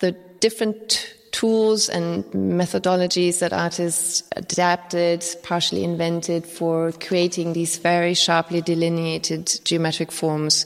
the 0.00 0.12
different 0.40 1.15
tools 1.36 1.90
and 1.90 2.24
methodologies 2.32 3.40
that 3.40 3.52
artists 3.52 4.22
adapted, 4.36 5.22
partially 5.42 5.84
invented 5.84 6.46
for 6.46 6.92
creating 6.92 7.52
these 7.52 7.76
very 7.76 8.14
sharply 8.14 8.62
delineated 8.62 9.52
geometric 9.62 10.10
forms 10.10 10.64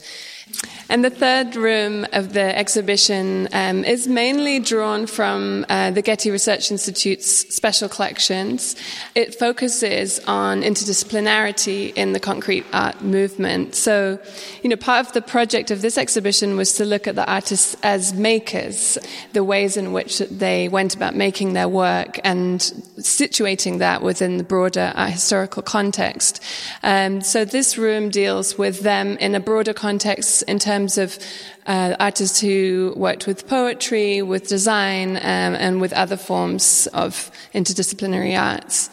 and 0.91 1.05
the 1.05 1.09
third 1.09 1.55
room 1.55 2.05
of 2.11 2.33
the 2.33 2.57
exhibition 2.57 3.47
um, 3.53 3.85
is 3.85 4.09
mainly 4.09 4.59
drawn 4.59 5.07
from 5.07 5.65
uh, 5.69 5.91
the 5.91 6.01
Getty 6.01 6.31
Research 6.31 6.69
Institute's 6.69 7.25
special 7.55 7.87
collections. 7.87 8.75
It 9.15 9.33
focuses 9.39 10.19
on 10.27 10.63
interdisciplinarity 10.63 11.93
in 11.95 12.11
the 12.11 12.19
concrete 12.19 12.65
art 12.73 13.01
movement. 13.01 13.73
So, 13.73 14.19
you 14.63 14.69
know, 14.69 14.75
part 14.75 15.07
of 15.07 15.13
the 15.13 15.21
project 15.21 15.71
of 15.71 15.81
this 15.81 15.97
exhibition 15.97 16.57
was 16.57 16.73
to 16.73 16.83
look 16.83 17.07
at 17.07 17.15
the 17.15 17.25
artists 17.31 17.77
as 17.83 18.13
makers, 18.13 18.97
the 19.31 19.45
ways 19.45 19.77
in 19.77 19.93
which 19.93 20.19
they 20.19 20.67
went 20.67 20.93
about 20.93 21.15
making 21.15 21.53
their 21.53 21.69
work 21.69 22.19
and 22.25 22.59
situating 22.99 23.79
that 23.79 24.01
within 24.01 24.35
the 24.35 24.43
broader 24.43 24.91
art 24.93 25.11
historical 25.11 25.63
context. 25.63 26.43
Um, 26.83 27.21
so 27.21 27.45
this 27.45 27.77
room 27.77 28.09
deals 28.09 28.57
with 28.57 28.81
them 28.81 29.15
in 29.19 29.35
a 29.35 29.39
broader 29.39 29.73
context 29.73 30.43
in 30.43 30.59
terms 30.81 30.97
of 30.97 31.19
uh, 31.67 31.95
artists 31.99 32.39
who 32.39 32.93
worked 32.95 33.27
with 33.27 33.47
poetry, 33.47 34.21
with 34.21 34.47
design, 34.47 35.17
um, 35.17 35.53
and 35.55 35.79
with 35.79 35.93
other 35.93 36.17
forms 36.17 36.87
of 36.87 37.31
interdisciplinary 37.53 38.39
arts. 38.39 38.89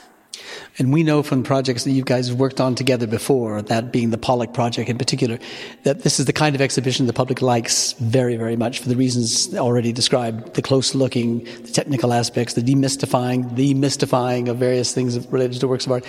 And 0.79 0.93
we 0.93 1.03
know 1.03 1.23
from 1.23 1.43
projects 1.43 1.85
that 1.85 1.91
you 1.91 2.03
guys 2.03 2.29
have 2.29 2.39
worked 2.39 2.61
on 2.61 2.75
together 2.75 3.07
before, 3.07 3.63
that 3.63 3.93
being 3.93 4.11
the 4.11 4.19
Pollock 4.19 4.55
project 4.55 4.89
in 4.89 4.99
particular, 4.99 5.39
that 5.83 6.03
this 6.03 6.21
is 6.21 6.27
the 6.27 6.33
kind 6.33 6.55
of 6.55 6.61
exhibition 6.61 7.07
the 7.07 7.13
public 7.13 7.43
likes 7.43 7.93
very, 7.95 8.37
very 8.37 8.57
much 8.57 8.81
for 8.81 8.89
the 8.89 8.97
reasons 8.97 9.55
already 9.57 9.93
described. 9.93 10.55
The 10.55 10.63
close 10.63 10.95
looking, 10.95 11.45
the 11.45 11.73
technical 11.73 12.13
aspects, 12.13 12.55
the 12.55 12.63
demystifying, 12.63 13.57
the 13.57 13.75
mystifying 13.75 14.49
of 14.49 14.59
various 14.59 14.95
things 14.95 15.27
related 15.29 15.61
to 15.61 15.69
works 15.69 15.87
of 15.87 15.93
art. 15.93 16.07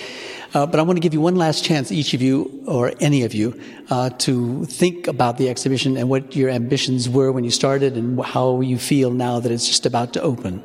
Uh, 0.54 0.65
but 0.65 0.80
I 0.80 0.84
want 0.84 0.97
to 0.97 1.02
give 1.02 1.13
you 1.13 1.21
one 1.21 1.36
last 1.36 1.63
chance, 1.63 1.91
each 1.91 2.13
of 2.13 2.21
you, 2.21 2.63
or 2.67 2.93
any 2.99 3.23
of 3.23 3.34
you, 3.34 3.60
uh, 3.89 4.10
to 4.10 4.65
think 4.65 5.08
about 5.08 5.38
the 5.38 5.49
exhibition 5.49 5.97
and 5.97 6.10
what 6.10 6.36
your 6.36 6.49
ambitions 6.49 7.08
were 7.08 7.32
when 7.32 7.43
you 7.43 7.52
started 7.52 7.95
and 7.95 8.19
how 8.23 8.62
you 8.62 8.78
feel 8.78 9.12
now 9.12 9.39
that 9.39 9.52
it's 9.52 9.67
just 9.67 9.86
about 9.86 10.13
to 10.13 10.21
open. 10.21 10.63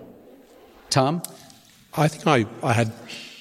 Tom? 0.91 1.23
I 1.97 2.09
think 2.09 2.27
I, 2.27 2.47
I 2.63 2.73
had 2.73 2.93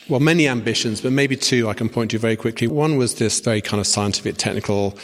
well, 0.10 0.20
many 0.20 0.48
ambitions, 0.48 1.02
but 1.02 1.12
maybe 1.12 1.36
two 1.36 1.70
I 1.70 1.74
can 1.74 1.90
point 1.90 2.12
to 2.12 2.20
very 2.20 2.36
quickly. 2.36 2.68
One 2.68 2.98
was 2.98 3.16
this 3.16 3.40
very 3.40 3.62
kind 3.62 3.80
of 3.80 3.88
scientific, 3.88 4.38
technical 4.38 4.98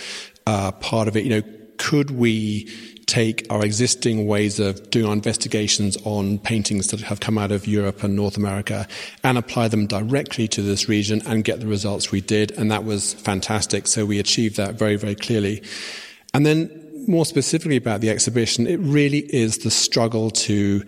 uh, 0.45 0.71
part 0.73 1.07
of 1.07 1.15
it. 1.15 1.23
You 1.23 1.29
know, 1.29 1.43
could 1.77 2.11
we 2.11 2.69
take 3.05 3.47
our 3.49 3.65
existing 3.65 4.27
ways 4.27 4.59
of 4.59 4.91
doing 4.91 5.07
our 5.07 5.13
investigations 5.13 5.97
on 6.03 6.37
paintings 6.37 6.89
that 6.89 7.01
have 7.01 7.19
come 7.19 7.39
out 7.39 7.51
of 7.51 7.67
Europe 7.67 8.03
and 8.03 8.15
North 8.15 8.37
America 8.37 8.87
and 9.23 9.35
apply 9.35 9.67
them 9.67 9.87
directly 9.87 10.47
to 10.47 10.61
this 10.61 10.87
region 10.87 11.19
and 11.25 11.43
get 11.43 11.59
the 11.59 11.65
results 11.65 12.11
we 12.11 12.21
did. 12.21 12.51
And 12.51 12.69
that 12.69 12.83
was 12.83 13.15
fantastic. 13.15 13.87
So 13.87 14.05
we 14.05 14.19
achieved 14.19 14.57
that 14.57 14.75
very, 14.75 14.95
very 14.95 15.15
clearly. 15.15 15.63
And 16.35 16.45
then 16.45 16.69
more 17.07 17.25
specifically 17.25 17.77
about 17.77 18.01
the 18.01 18.11
exhibition, 18.11 18.67
it 18.67 18.79
really 18.79 19.19
is 19.33 19.59
the 19.59 19.71
struggle 19.71 20.29
to 20.29 20.83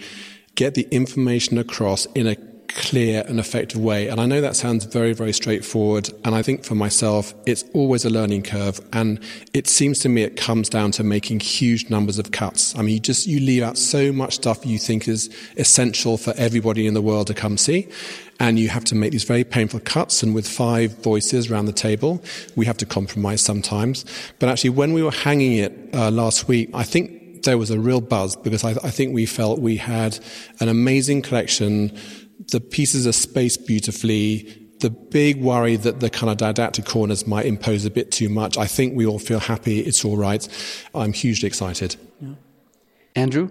get 0.54 0.76
the 0.76 0.88
information 0.92 1.58
across 1.58 2.06
in 2.08 2.28
a 2.28 2.36
clear 2.76 3.24
and 3.28 3.40
effective 3.40 3.80
way. 3.80 4.08
And 4.08 4.20
I 4.20 4.26
know 4.26 4.42
that 4.42 4.56
sounds 4.56 4.86
very, 4.86 5.14
very 5.14 5.34
straightforward. 5.34 6.10
And 6.24 6.36
I 6.36 6.42
think 6.42 6.64
for 6.64 6.76
myself, 6.76 7.34
it's 7.46 7.64
always 7.74 8.06
a 8.06 8.10
learning 8.10 8.44
curve. 8.44 8.80
And 8.94 9.20
it 9.54 9.68
seems 9.68 10.00
to 10.00 10.10
me 10.10 10.24
it 10.24 10.38
comes 10.38 10.70
down 10.70 10.92
to 10.92 11.04
making 11.04 11.40
huge 11.40 11.90
numbers 11.90 12.20
of 12.20 12.32
cuts. 12.32 12.76
I 12.78 12.82
mean, 12.82 12.96
you 12.96 13.00
just, 13.00 13.28
you 13.28 13.40
leave 13.40 13.64
out 13.64 13.78
so 13.78 14.12
much 14.12 14.36
stuff 14.36 14.66
you 14.66 14.78
think 14.78 15.08
is 15.08 15.30
essential 15.58 16.18
for 16.18 16.34
everybody 16.38 16.88
in 16.88 16.94
the 16.94 17.02
world 17.02 17.28
to 17.28 17.34
come 17.34 17.58
see. 17.58 17.88
And 18.40 18.58
you 18.58 18.70
have 18.70 18.84
to 18.86 18.96
make 18.96 19.12
these 19.12 19.24
very 19.24 19.44
painful 19.44 19.82
cuts. 19.82 20.24
And 20.24 20.34
with 20.34 20.48
five 20.48 20.92
voices 21.04 21.52
around 21.52 21.66
the 21.66 21.74
table, 21.74 22.24
we 22.56 22.66
have 22.66 22.78
to 22.78 22.86
compromise 22.86 23.42
sometimes. 23.42 24.04
But 24.40 24.50
actually, 24.50 24.72
when 24.72 24.94
we 24.94 25.04
were 25.04 25.12
hanging 25.12 25.58
it 25.58 25.74
uh, 25.94 26.10
last 26.10 26.48
week, 26.48 26.70
I 26.74 26.84
think 26.84 27.22
there 27.44 27.58
was 27.58 27.72
a 27.72 27.80
real 27.80 28.02
buzz 28.02 28.36
because 28.36 28.64
I, 28.64 28.72
I 28.72 28.92
think 28.92 29.14
we 29.14 29.26
felt 29.26 29.60
we 29.60 29.78
had 29.78 30.20
an 30.60 30.70
amazing 30.70 31.22
collection 31.22 31.98
the 32.50 32.60
pieces 32.60 33.08
are 33.08 33.12
spaced 33.12 33.68
beautifully. 33.68 34.58
The 34.80 34.90
big 34.90 35.42
worry 35.42 35.76
that 35.76 36.00
the 36.00 36.10
kind 36.10 36.32
of 36.32 36.38
didactic 36.38 36.86
corners 36.86 37.28
might 37.28 37.46
impose 37.46 37.86
a 37.86 37.92
bit 37.92 38.12
too 38.12 38.30
much. 38.30 38.58
I 38.58 38.66
think 38.66 38.96
we 38.96 39.06
all 39.06 39.20
feel 39.20 39.40
happy. 39.40 39.80
It's 39.80 40.04
all 40.04 40.18
right. 40.18 40.48
I'm 40.96 41.14
hugely 41.14 41.48
excited. 41.48 41.96
Yeah. 42.20 42.34
Andrew? 43.16 43.50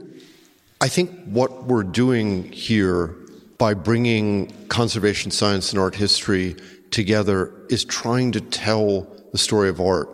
I 0.81 0.89
think 0.89 1.11
what 1.27 1.65
we're 1.65 1.85
doing 1.85 2.51
here 2.51 3.15
by 3.59 3.75
bringing 3.75 4.51
conservation 4.69 5.31
science 5.31 5.71
and 5.71 5.79
art 5.79 5.95
history 5.95 6.57
together 6.91 7.53
is 7.69 7.85
trying 7.85 8.33
to 8.33 8.41
tell 8.41 9.07
the 9.33 9.39
story 9.39 9.69
of 9.69 9.81
art 9.81 10.09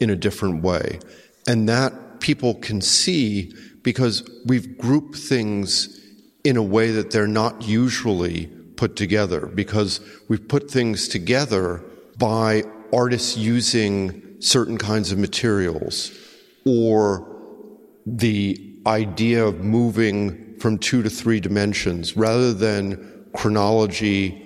in 0.00 0.10
a 0.10 0.16
different 0.16 0.62
way. 0.62 1.00
And 1.46 1.68
that 1.68 2.20
people 2.20 2.54
can 2.54 2.80
see 2.80 3.52
because 3.82 4.26
we've 4.46 4.78
grouped 4.78 5.16
things 5.16 6.00
in 6.44 6.56
a 6.56 6.62
way 6.62 6.90
that 6.90 7.10
they're 7.10 7.26
not 7.26 7.62
usually 7.62 8.46
put 8.76 8.96
together 8.96 9.46
because 9.46 10.00
we've 10.28 10.46
put 10.46 10.70
things 10.70 11.08
together 11.08 11.82
by 12.18 12.62
artists 12.92 13.36
using 13.36 14.40
certain 14.40 14.76
kinds 14.76 15.10
of 15.10 15.18
materials 15.18 16.12
or 16.66 17.26
the 18.06 18.74
idea 18.86 19.44
of 19.44 19.60
moving 19.60 20.58
from 20.58 20.78
two 20.78 21.02
to 21.02 21.10
three 21.10 21.40
dimensions 21.40 22.16
rather 22.16 22.52
than 22.52 23.26
chronology 23.34 24.40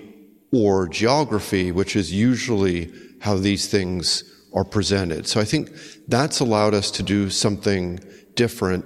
or 0.53 0.89
geography, 0.89 1.73
which 1.73 1.97
is 1.97 2.13
usually 2.13 2.93
how 3.21 3.37
these 3.37 3.67
things 3.67 4.25
are 4.55 4.65
presented. 4.65 5.27
So 5.27 5.41
I 5.41 5.45
think 5.45 5.71
that's 6.07 6.41
allowed 6.41 6.75
us 6.75 6.91
to 6.93 7.03
do 7.03 7.29
something 7.29 8.01
different. 8.35 8.85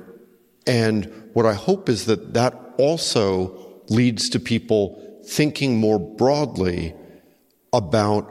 And 0.66 1.30
what 1.34 1.46
I 1.46 1.54
hope 1.54 1.88
is 1.88 2.06
that 2.06 2.34
that 2.34 2.61
also 2.78 3.80
leads 3.88 4.28
to 4.30 4.40
people 4.40 4.98
thinking 5.24 5.78
more 5.78 5.98
broadly 5.98 6.94
about 7.72 8.28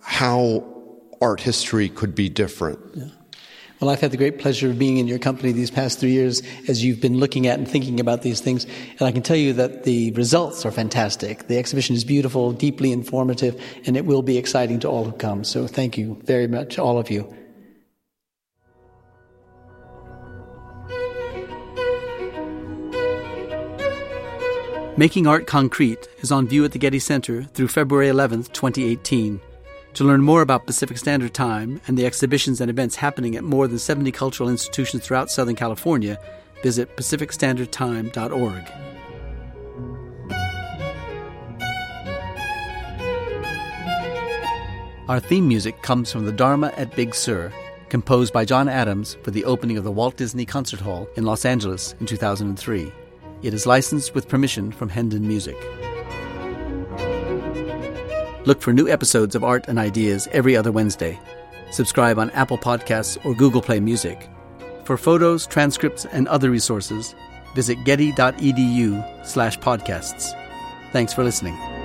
how 0.00 0.64
art 1.20 1.40
history 1.40 1.88
could 1.88 2.14
be 2.14 2.28
different. 2.28 2.78
Yeah. 2.94 3.04
Well, 3.80 3.90
I've 3.90 4.00
had 4.00 4.10
the 4.10 4.16
great 4.16 4.40
pleasure 4.40 4.70
of 4.70 4.78
being 4.78 4.98
in 4.98 5.06
your 5.06 5.20
company 5.20 5.52
these 5.52 5.70
past 5.70 6.00
three 6.00 6.10
years 6.10 6.42
as 6.66 6.84
you've 6.84 7.00
been 7.00 7.18
looking 7.18 7.46
at 7.46 7.58
and 7.58 7.68
thinking 7.68 8.00
about 8.00 8.22
these 8.22 8.40
things. 8.40 8.64
And 8.98 9.02
I 9.02 9.12
can 9.12 9.22
tell 9.22 9.36
you 9.36 9.52
that 9.52 9.84
the 9.84 10.10
results 10.12 10.66
are 10.66 10.72
fantastic. 10.72 11.46
The 11.46 11.58
exhibition 11.58 11.94
is 11.94 12.04
beautiful, 12.04 12.50
deeply 12.50 12.90
informative, 12.90 13.60
and 13.86 13.96
it 13.96 14.04
will 14.04 14.22
be 14.22 14.36
exciting 14.36 14.80
to 14.80 14.88
all 14.88 15.04
who 15.04 15.12
come. 15.12 15.44
So 15.44 15.68
thank 15.68 15.96
you 15.96 16.20
very 16.24 16.48
much, 16.48 16.78
all 16.78 16.98
of 16.98 17.08
you. 17.08 17.32
Making 24.98 25.28
Art 25.28 25.46
Concrete 25.46 26.08
is 26.22 26.32
on 26.32 26.48
view 26.48 26.64
at 26.64 26.72
the 26.72 26.78
Getty 26.80 26.98
Center 26.98 27.44
through 27.44 27.68
February 27.68 28.08
11, 28.08 28.42
2018. 28.52 29.40
To 29.94 30.02
learn 30.02 30.22
more 30.22 30.42
about 30.42 30.66
Pacific 30.66 30.98
Standard 30.98 31.32
Time 31.32 31.80
and 31.86 31.96
the 31.96 32.04
exhibitions 32.04 32.60
and 32.60 32.68
events 32.68 32.96
happening 32.96 33.36
at 33.36 33.44
more 33.44 33.68
than 33.68 33.78
70 33.78 34.10
cultural 34.10 34.48
institutions 34.48 35.06
throughout 35.06 35.30
Southern 35.30 35.54
California, 35.54 36.18
visit 36.64 36.96
pacificstandardtime.org. 36.96 38.64
Our 45.08 45.20
theme 45.20 45.46
music 45.46 45.80
comes 45.82 46.10
from 46.10 46.26
the 46.26 46.32
Dharma 46.32 46.72
at 46.76 46.96
Big 46.96 47.14
Sur, 47.14 47.52
composed 47.88 48.32
by 48.32 48.44
John 48.44 48.68
Adams 48.68 49.16
for 49.22 49.30
the 49.30 49.44
opening 49.44 49.76
of 49.76 49.84
the 49.84 49.92
Walt 49.92 50.16
Disney 50.16 50.44
Concert 50.44 50.80
Hall 50.80 51.08
in 51.14 51.22
Los 51.22 51.44
Angeles 51.44 51.94
in 52.00 52.06
2003. 52.06 52.92
It 53.40 53.54
is 53.54 53.66
licensed 53.66 54.14
with 54.14 54.28
permission 54.28 54.72
from 54.72 54.88
Hendon 54.88 55.26
Music. 55.26 55.56
Look 58.46 58.60
for 58.60 58.72
new 58.72 58.88
episodes 58.88 59.34
of 59.34 59.44
Art 59.44 59.68
and 59.68 59.78
Ideas 59.78 60.26
every 60.32 60.56
other 60.56 60.72
Wednesday. 60.72 61.20
Subscribe 61.70 62.18
on 62.18 62.30
Apple 62.30 62.58
Podcasts 62.58 63.24
or 63.24 63.34
Google 63.34 63.62
Play 63.62 63.78
Music. 63.78 64.28
For 64.84 64.96
photos, 64.96 65.46
transcripts, 65.46 66.06
and 66.06 66.26
other 66.28 66.50
resources, 66.50 67.14
visit 67.54 67.84
getty.edu 67.84 69.26
slash 69.26 69.58
podcasts. 69.58 70.32
Thanks 70.92 71.12
for 71.12 71.22
listening. 71.22 71.77